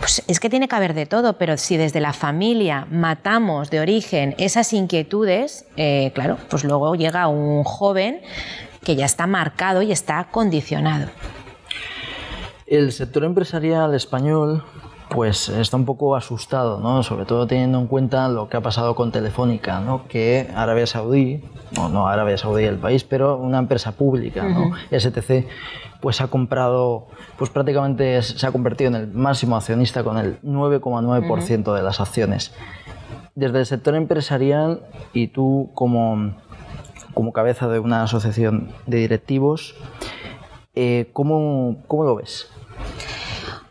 Pues 0.05 0.21
es 0.27 0.39
que 0.39 0.51
tiene 0.51 0.67
que 0.67 0.75
haber 0.75 0.93
de 0.93 1.07
todo, 1.07 1.39
pero 1.39 1.57
si 1.57 1.77
desde 1.77 1.99
la 1.99 2.13
familia 2.13 2.85
matamos 2.91 3.71
de 3.71 3.79
origen 3.79 4.35
esas 4.37 4.71
inquietudes, 4.71 5.65
eh, 5.77 6.11
claro, 6.13 6.37
pues 6.47 6.63
luego 6.63 6.93
llega 6.93 7.27
un 7.27 7.63
joven 7.63 8.21
que 8.83 8.95
ya 8.95 9.07
está 9.07 9.25
marcado 9.25 9.81
y 9.81 9.91
está 9.91 10.27
condicionado. 10.29 11.09
El 12.67 12.91
sector 12.91 13.23
empresarial 13.23 13.95
español 13.95 14.63
pues 15.15 15.47
está 15.47 15.77
un 15.77 15.85
poco 15.85 16.15
asustado, 16.15 16.79
¿no? 16.81 17.01
sobre 17.01 17.25
todo 17.25 17.47
teniendo 17.47 17.79
en 17.79 17.87
cuenta 17.87 18.27
lo 18.27 18.49
que 18.49 18.57
ha 18.57 18.61
pasado 18.61 18.95
con 18.95 19.13
Telefónica, 19.13 19.79
¿no? 19.79 20.07
que 20.07 20.49
Arabia 20.53 20.85
Saudí, 20.85 21.41
no, 21.75 21.87
no 21.87 22.07
Arabia 22.07 22.37
Saudí 22.37 22.65
el 22.65 22.77
país, 22.77 23.05
pero 23.05 23.37
una 23.37 23.59
empresa 23.59 23.93
pública, 23.93 24.43
¿no? 24.43 24.73
STC, 24.91 25.47
pues 26.01 26.19
ha 26.19 26.27
comprado, 26.27 27.07
pues 27.37 27.49
prácticamente 27.49 28.21
se 28.21 28.45
ha 28.45 28.51
convertido 28.51 28.89
en 28.89 28.95
el 28.95 29.07
máximo 29.07 29.55
accionista 29.55 30.03
con 30.03 30.17
el 30.17 30.41
9,9% 30.41 31.73
de 31.73 31.81
las 31.81 32.01
acciones. 32.01 32.53
Desde 33.35 33.59
el 33.59 33.65
sector 33.65 33.95
empresarial 33.95 34.81
y 35.13 35.27
tú 35.27 35.71
como, 35.73 36.35
como 37.13 37.31
cabeza 37.31 37.69
de 37.69 37.79
una 37.79 38.03
asociación 38.03 38.69
de 38.85 38.97
directivos, 38.97 39.75
eh, 40.75 41.09
¿cómo, 41.13 41.77
¿cómo 41.87 42.03
lo 42.03 42.15
ves? 42.17 42.51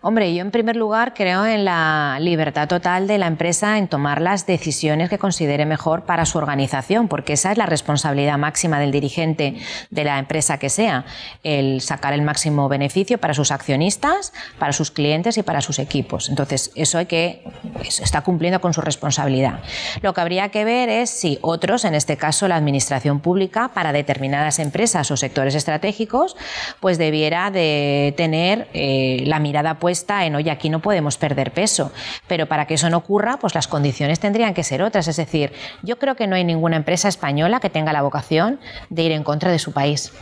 Hombre, 0.06 0.34
yo 0.34 0.42
en 0.42 0.50
primer 0.50 0.76
lugar 0.76 1.14
creo 1.14 1.46
en 1.46 1.64
la 1.64 2.18
libertad 2.20 2.68
total 2.68 3.06
de 3.06 3.16
la 3.16 3.26
empresa 3.26 3.78
en 3.78 3.88
tomar 3.88 4.20
las 4.20 4.44
decisiones 4.44 5.08
que 5.08 5.16
considere 5.16 5.64
mejor 5.64 6.02
para 6.02 6.26
su 6.26 6.36
organización, 6.36 7.08
porque 7.08 7.32
esa 7.32 7.52
es 7.52 7.56
la 7.56 7.64
responsabilidad 7.64 8.36
máxima 8.36 8.78
del 8.78 8.92
dirigente 8.92 9.56
de 9.88 10.04
la 10.04 10.18
empresa 10.18 10.58
que 10.58 10.68
sea, 10.68 11.06
el 11.42 11.80
sacar 11.80 12.12
el 12.12 12.20
máximo 12.20 12.68
beneficio 12.68 13.16
para 13.16 13.32
sus 13.32 13.50
accionistas, 13.50 14.34
para 14.58 14.74
sus 14.74 14.90
clientes 14.90 15.38
y 15.38 15.42
para 15.42 15.62
sus 15.62 15.78
equipos. 15.78 16.28
Entonces, 16.28 16.70
eso 16.74 16.98
hay 16.98 17.06
que 17.06 17.42
está 17.88 18.20
cumpliendo 18.20 18.60
con 18.60 18.74
su 18.74 18.82
responsabilidad. 18.82 19.60
Lo 20.02 20.12
que 20.12 20.20
habría 20.20 20.50
que 20.50 20.66
ver 20.66 20.90
es 20.90 21.08
si 21.08 21.38
otros, 21.40 21.86
en 21.86 21.94
este 21.94 22.18
caso 22.18 22.46
la 22.46 22.56
administración 22.56 23.20
pública, 23.20 23.70
para 23.72 23.94
determinadas 23.94 24.58
empresas 24.58 25.10
o 25.10 25.16
sectores 25.16 25.54
estratégicos, 25.54 26.36
pues 26.80 26.98
debiera 26.98 27.50
de 27.50 28.12
tener 28.18 28.68
eh, 28.74 29.22
la 29.24 29.38
mirada 29.38 29.78
puesta 29.78 29.93
está 29.94 30.26
en, 30.26 30.36
oye, 30.36 30.50
aquí 30.50 30.68
no 30.68 30.80
podemos 30.80 31.16
perder 31.16 31.52
peso, 31.52 31.90
pero 32.26 32.46
para 32.46 32.66
que 32.66 32.74
eso 32.74 32.90
no 32.90 32.98
ocurra, 32.98 33.38
pues 33.38 33.54
las 33.54 33.66
condiciones 33.66 34.20
tendrían 34.20 34.52
que 34.52 34.62
ser 34.62 34.82
otras. 34.82 35.08
Es 35.08 35.16
decir, 35.16 35.52
yo 35.82 35.98
creo 35.98 36.14
que 36.14 36.26
no 36.26 36.36
hay 36.36 36.44
ninguna 36.44 36.76
empresa 36.76 37.08
española 37.08 37.60
que 37.60 37.70
tenga 37.70 37.92
la 37.92 38.02
vocación 38.02 38.60
de 38.90 39.02
ir 39.02 39.12
en 39.12 39.24
contra 39.24 39.50
de 39.50 39.58
su 39.58 39.72
país, 39.72 40.12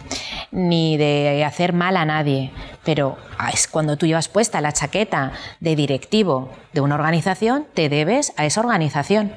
ni 0.51 0.97
de 0.97 1.45
hacer 1.45 1.73
mal 1.73 1.97
a 1.97 2.05
nadie, 2.05 2.53
pero 2.85 3.17
ah, 3.39 3.51
es 3.51 3.67
cuando 3.67 3.97
tú 3.97 4.07
llevas 4.07 4.29
puesta 4.29 4.61
la 4.61 4.73
chaqueta 4.73 5.33
de 5.61 5.77
directivo 5.77 6.51
de 6.73 6.81
una 6.81 6.95
organización, 6.95 7.67
te 7.75 7.89
debes 7.89 8.33
a 8.37 8.47
esa 8.47 8.61
organización. 8.61 9.33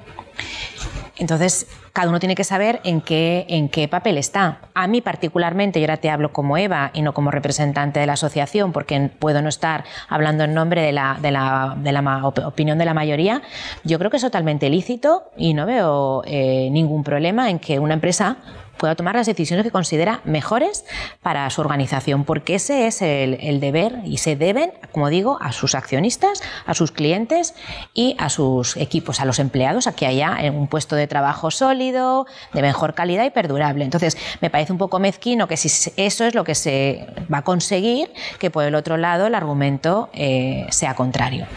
Entonces, 1.18 1.68
cada 1.94 2.10
uno 2.10 2.20
tiene 2.20 2.36
que 2.36 2.44
saber 2.44 2.82
en 2.84 3.00
qué, 3.02 3.46
en 3.48 3.70
qué 3.70 3.88
papel 3.88 4.18
está. 4.18 4.60
A 4.74 4.88
mí 4.88 5.02
particularmente, 5.02 5.80
yo 5.80 5.86
ahora 5.86 5.98
te 5.98 6.10
hablo 6.10 6.34
como 6.34 6.58
Eva 6.58 6.92
y 6.94 7.02
no 7.02 7.14
como 7.14 7.32
representante 7.32 8.00
de 8.00 8.06
la 8.06 8.14
asociación, 8.14 8.74
porque 8.74 9.10
puedo 9.18 9.42
no 9.42 9.50
estar 9.50 9.86
hablando 10.10 10.44
en 10.44 10.54
nombre 10.54 10.82
de 10.82 10.92
la, 10.92 11.18
de 11.22 11.32
la, 11.32 11.76
de 11.78 11.92
la 11.92 12.26
opinión 12.26 12.78
de 12.78 12.86
la 12.86 12.94
mayoría, 12.94 13.42
yo 13.84 13.98
creo 13.98 14.12
que 14.12 14.18
es 14.18 14.24
totalmente 14.24 14.70
lícito 14.70 15.32
y 15.38 15.54
no 15.54 15.66
veo 15.66 16.24
eh, 16.26 16.70
ningún 16.72 17.04
problema 17.04 17.50
en 17.50 17.60
que 17.60 17.80
una 17.80 17.94
empresa 17.94 18.38
pueda 18.86 18.94
tomar 18.94 19.16
las 19.16 19.26
decisiones 19.26 19.64
que 19.64 19.72
considera 19.72 20.22
mejores 20.26 20.86
para 21.24 21.50
su 21.50 21.60
organización, 21.62 22.24
porque 22.24 22.54
ese 22.54 22.86
es 22.86 23.02
el, 23.02 23.60
deber 23.60 24.02
y 24.06 24.18
se 24.18 24.36
deben, 24.36 24.74
como 24.92 25.10
digo, 25.10 25.40
a 25.42 25.54
sus 25.54 25.74
accionistas, 25.74 26.44
a 26.68 26.76
sus 26.76 26.92
clientes 26.92 27.56
y 27.96 28.16
a 28.20 28.30
sus 28.30 28.78
equipos, 28.78 29.20
a 29.20 29.26
los 29.26 29.40
empleados, 29.40 29.88
a 29.88 29.94
que 29.94 30.06
haya 30.06 30.38
un 30.52 30.68
puesto 30.68 30.96
de 30.96 31.08
trabajo 31.08 31.50
sólido, 31.50 32.28
de 32.54 32.62
mejor 32.62 32.94
calidad 32.94 33.26
y 33.26 33.32
perdurable. 33.32 33.84
Entonces, 33.86 34.20
me 34.40 34.52
parece 34.52 34.72
un 34.72 34.78
poco 34.78 35.00
mezquino 35.00 35.48
que 35.48 35.58
si 35.58 35.92
eso 35.98 36.26
es 36.26 36.36
lo 36.36 36.44
que 36.44 36.54
se 36.54 37.08
va 37.34 37.40
a 37.40 37.44
conseguir, 37.44 38.14
que 38.38 38.52
por 38.52 38.66
el 38.66 38.76
otro 38.76 38.98
lado 38.98 39.26
el 39.26 39.34
argumento 39.34 40.10
eh, 40.14 40.68
sea 40.70 40.94
contrario. 40.94 41.48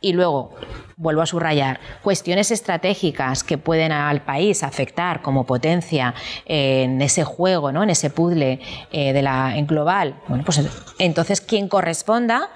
Y 0.00 0.12
luego, 0.12 0.54
vuelvo 0.96 1.22
a 1.22 1.26
subrayar, 1.26 1.80
cuestiones 2.02 2.50
estratégicas 2.50 3.42
que 3.42 3.56
pueden 3.56 3.92
al 3.92 4.22
país 4.22 4.62
afectar 4.62 5.22
como 5.22 5.44
potencia 5.44 6.14
en 6.44 7.00
ese 7.00 7.24
juego, 7.24 7.72
¿no? 7.72 7.82
en 7.82 7.90
ese 7.90 8.10
puzzle 8.10 8.60
eh, 8.92 9.12
de 9.12 9.22
la, 9.22 9.56
en 9.56 9.66
global, 9.66 10.20
bueno, 10.28 10.44
pues 10.44 10.60
entonces 10.98 11.40
quien 11.40 11.68
corresponda 11.68 12.50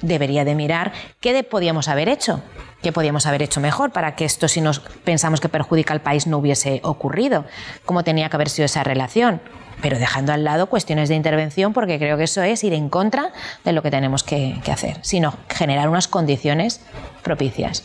debería 0.00 0.44
de 0.44 0.54
mirar 0.54 0.92
qué 1.20 1.44
podíamos 1.44 1.88
haber 1.88 2.08
hecho, 2.08 2.42
qué 2.82 2.92
podíamos 2.92 3.26
haber 3.26 3.42
hecho 3.42 3.60
mejor 3.60 3.92
para 3.92 4.16
que 4.16 4.24
esto, 4.24 4.48
si 4.48 4.62
nos 4.62 4.80
pensamos 4.80 5.40
que 5.40 5.48
perjudica 5.48 5.92
al 5.92 6.00
país, 6.00 6.26
no 6.26 6.38
hubiese 6.38 6.80
ocurrido, 6.82 7.44
cómo 7.84 8.04
tenía 8.04 8.30
que 8.30 8.36
haber 8.36 8.48
sido 8.48 8.66
esa 8.66 8.84
relación 8.84 9.42
pero 9.82 9.98
dejando 9.98 10.32
al 10.32 10.44
lado 10.44 10.66
cuestiones 10.66 11.08
de 11.08 11.14
intervención 11.14 11.72
porque 11.72 11.98
creo 11.98 12.16
que 12.16 12.24
eso 12.24 12.42
es 12.42 12.62
ir 12.64 12.72
en 12.72 12.88
contra 12.88 13.32
de 13.64 13.72
lo 13.72 13.82
que 13.82 13.90
tenemos 13.90 14.22
que, 14.22 14.60
hacer, 14.70 14.98
sino 15.02 15.34
generar 15.48 15.88
unas 15.88 16.06
condiciones 16.06 16.80
propicias. 17.22 17.84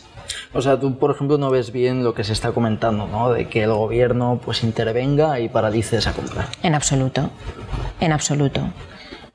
O 0.52 0.62
sea, 0.62 0.78
tú, 0.78 0.96
por 0.98 1.10
ejemplo, 1.10 1.38
no 1.38 1.50
ves 1.50 1.72
bien 1.72 2.04
lo 2.04 2.14
que 2.14 2.24
se 2.24 2.32
está 2.32 2.52
comentando, 2.52 3.06
¿no? 3.06 3.30
De 3.30 3.48
que 3.48 3.64
el 3.64 3.72
gobierno 3.72 4.40
pues 4.44 4.62
intervenga 4.62 5.40
y 5.40 5.48
paralice 5.48 5.96
esa 5.96 6.12
compra. 6.12 6.48
En 6.62 6.74
absoluto, 6.74 7.30
en 8.00 8.12
absoluto. 8.12 8.62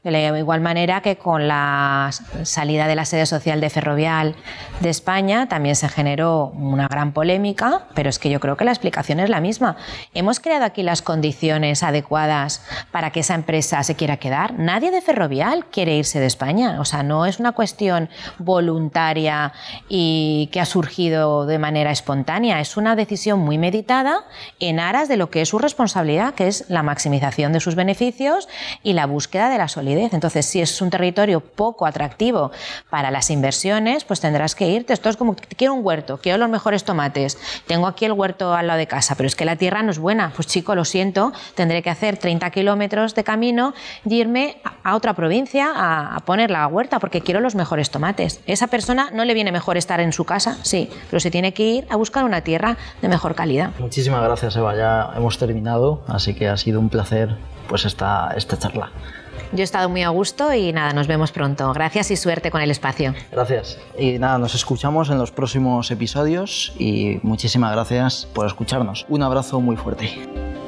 De 0.03 0.09
la 0.09 0.35
igual 0.35 0.61
manera 0.61 1.01
que 1.01 1.17
con 1.17 1.47
la 1.47 2.09
salida 2.41 2.87
de 2.87 2.95
la 2.95 3.05
sede 3.05 3.27
social 3.27 3.61
de 3.61 3.69
Ferrovial 3.69 4.35
de 4.79 4.89
España 4.89 5.47
también 5.47 5.75
se 5.75 5.89
generó 5.89 6.47
una 6.55 6.87
gran 6.87 7.11
polémica, 7.11 7.83
pero 7.93 8.09
es 8.09 8.17
que 8.17 8.31
yo 8.31 8.39
creo 8.39 8.57
que 8.57 8.65
la 8.65 8.71
explicación 8.71 9.19
es 9.19 9.29
la 9.29 9.41
misma. 9.41 9.75
Hemos 10.15 10.39
creado 10.39 10.65
aquí 10.65 10.81
las 10.81 11.03
condiciones 11.03 11.83
adecuadas 11.83 12.65
para 12.89 13.11
que 13.11 13.19
esa 13.19 13.35
empresa 13.35 13.83
se 13.83 13.93
quiera 13.93 14.17
quedar. 14.17 14.57
Nadie 14.57 14.89
de 14.89 15.01
Ferrovial 15.01 15.67
quiere 15.67 15.95
irse 15.95 16.19
de 16.19 16.25
España. 16.25 16.77
O 16.79 16.85
sea, 16.85 17.03
no 17.03 17.27
es 17.27 17.39
una 17.39 17.51
cuestión 17.51 18.09
voluntaria 18.39 19.53
y 19.87 20.49
que 20.51 20.61
ha 20.61 20.65
surgido 20.65 21.45
de 21.45 21.59
manera 21.59 21.91
espontánea. 21.91 22.59
Es 22.59 22.75
una 22.75 22.95
decisión 22.95 23.37
muy 23.37 23.59
meditada 23.59 24.23
en 24.59 24.79
aras 24.79 25.07
de 25.07 25.17
lo 25.17 25.29
que 25.29 25.41
es 25.41 25.49
su 25.49 25.59
responsabilidad, 25.59 26.33
que 26.33 26.47
es 26.47 26.67
la 26.69 26.81
maximización 26.81 27.53
de 27.53 27.59
sus 27.59 27.75
beneficios 27.75 28.49
y 28.81 28.93
la 28.93 29.05
búsqueda 29.05 29.51
de 29.51 29.59
la 29.59 29.67
solidaridad 29.67 29.90
entonces, 29.99 30.45
si 30.45 30.61
es 30.61 30.81
un 30.81 30.89
territorio 30.89 31.39
poco 31.39 31.85
atractivo 31.85 32.51
para 32.89 33.11
las 33.11 33.29
inversiones, 33.29 34.03
pues 34.03 34.19
tendrás 34.19 34.55
que 34.55 34.67
irte. 34.67 34.93
Esto 34.93 35.09
es 35.09 35.17
como, 35.17 35.35
quiero 35.35 35.73
un 35.73 35.85
huerto, 35.85 36.19
quiero 36.21 36.37
los 36.37 36.49
mejores 36.49 36.83
tomates, 36.83 37.37
tengo 37.67 37.87
aquí 37.87 38.05
el 38.05 38.13
huerto 38.13 38.53
al 38.53 38.67
lado 38.67 38.79
de 38.79 38.87
casa, 38.87 39.15
pero 39.15 39.27
es 39.27 39.35
que 39.35 39.45
la 39.45 39.55
tierra 39.55 39.83
no 39.83 39.91
es 39.91 39.99
buena. 39.99 40.31
Pues 40.35 40.47
chico, 40.47 40.75
lo 40.75 40.85
siento, 40.85 41.33
tendré 41.55 41.81
que 41.81 41.89
hacer 41.89 42.17
30 42.17 42.49
kilómetros 42.51 43.15
de 43.15 43.23
camino 43.23 43.73
y 44.05 44.15
irme 44.15 44.61
a 44.83 44.95
otra 44.95 45.13
provincia 45.13 45.71
a, 45.75 46.19
poner 46.25 46.51
la 46.51 46.67
huerta 46.67 46.99
porque 46.99 47.21
quiero 47.21 47.39
los 47.39 47.55
mejores 47.55 47.89
tomates. 47.89 48.41
Esa 48.45 48.67
persona 48.67 49.09
no 49.11 49.25
le 49.25 49.33
viene 49.33 49.51
mejor 49.51 49.77
estar 49.77 49.99
en 49.99 50.13
su 50.13 50.23
casa, 50.23 50.57
sí, 50.61 50.89
pero 51.09 51.19
se 51.19 51.31
tiene 51.31 51.53
que 51.53 51.63
ir 51.63 51.87
a 51.89 51.95
buscar 51.95 52.23
una 52.23 52.41
tierra 52.41 52.77
de 53.01 53.07
mejor 53.07 53.35
calidad. 53.35 53.71
Muchísimas 53.79 54.23
gracias, 54.23 54.55
Eva. 54.55 54.75
Ya 54.75 55.11
hemos 55.15 55.37
terminado, 55.37 56.03
así 56.07 56.33
que 56.35 56.47
ha 56.47 56.57
sido 56.57 56.79
un 56.79 56.89
placer 56.89 57.35
pues 57.67 57.85
esta, 57.85 58.33
esta 58.35 58.57
charla. 58.57 58.91
Yo 59.53 59.59
he 59.59 59.63
estado 59.63 59.89
muy 59.89 60.03
a 60.03 60.09
gusto 60.09 60.53
y 60.53 60.71
nada, 60.71 60.93
nos 60.93 61.07
vemos 61.07 61.31
pronto. 61.31 61.73
Gracias 61.73 62.09
y 62.11 62.15
suerte 62.15 62.51
con 62.51 62.61
el 62.61 62.71
espacio. 62.71 63.13
Gracias. 63.31 63.77
Y 63.97 64.17
nada, 64.17 64.37
nos 64.37 64.55
escuchamos 64.55 65.09
en 65.09 65.17
los 65.17 65.31
próximos 65.31 65.91
episodios 65.91 66.73
y 66.79 67.19
muchísimas 67.21 67.73
gracias 67.73 68.27
por 68.33 68.47
escucharnos. 68.47 69.05
Un 69.09 69.23
abrazo 69.23 69.59
muy 69.59 69.75
fuerte. 69.75 70.60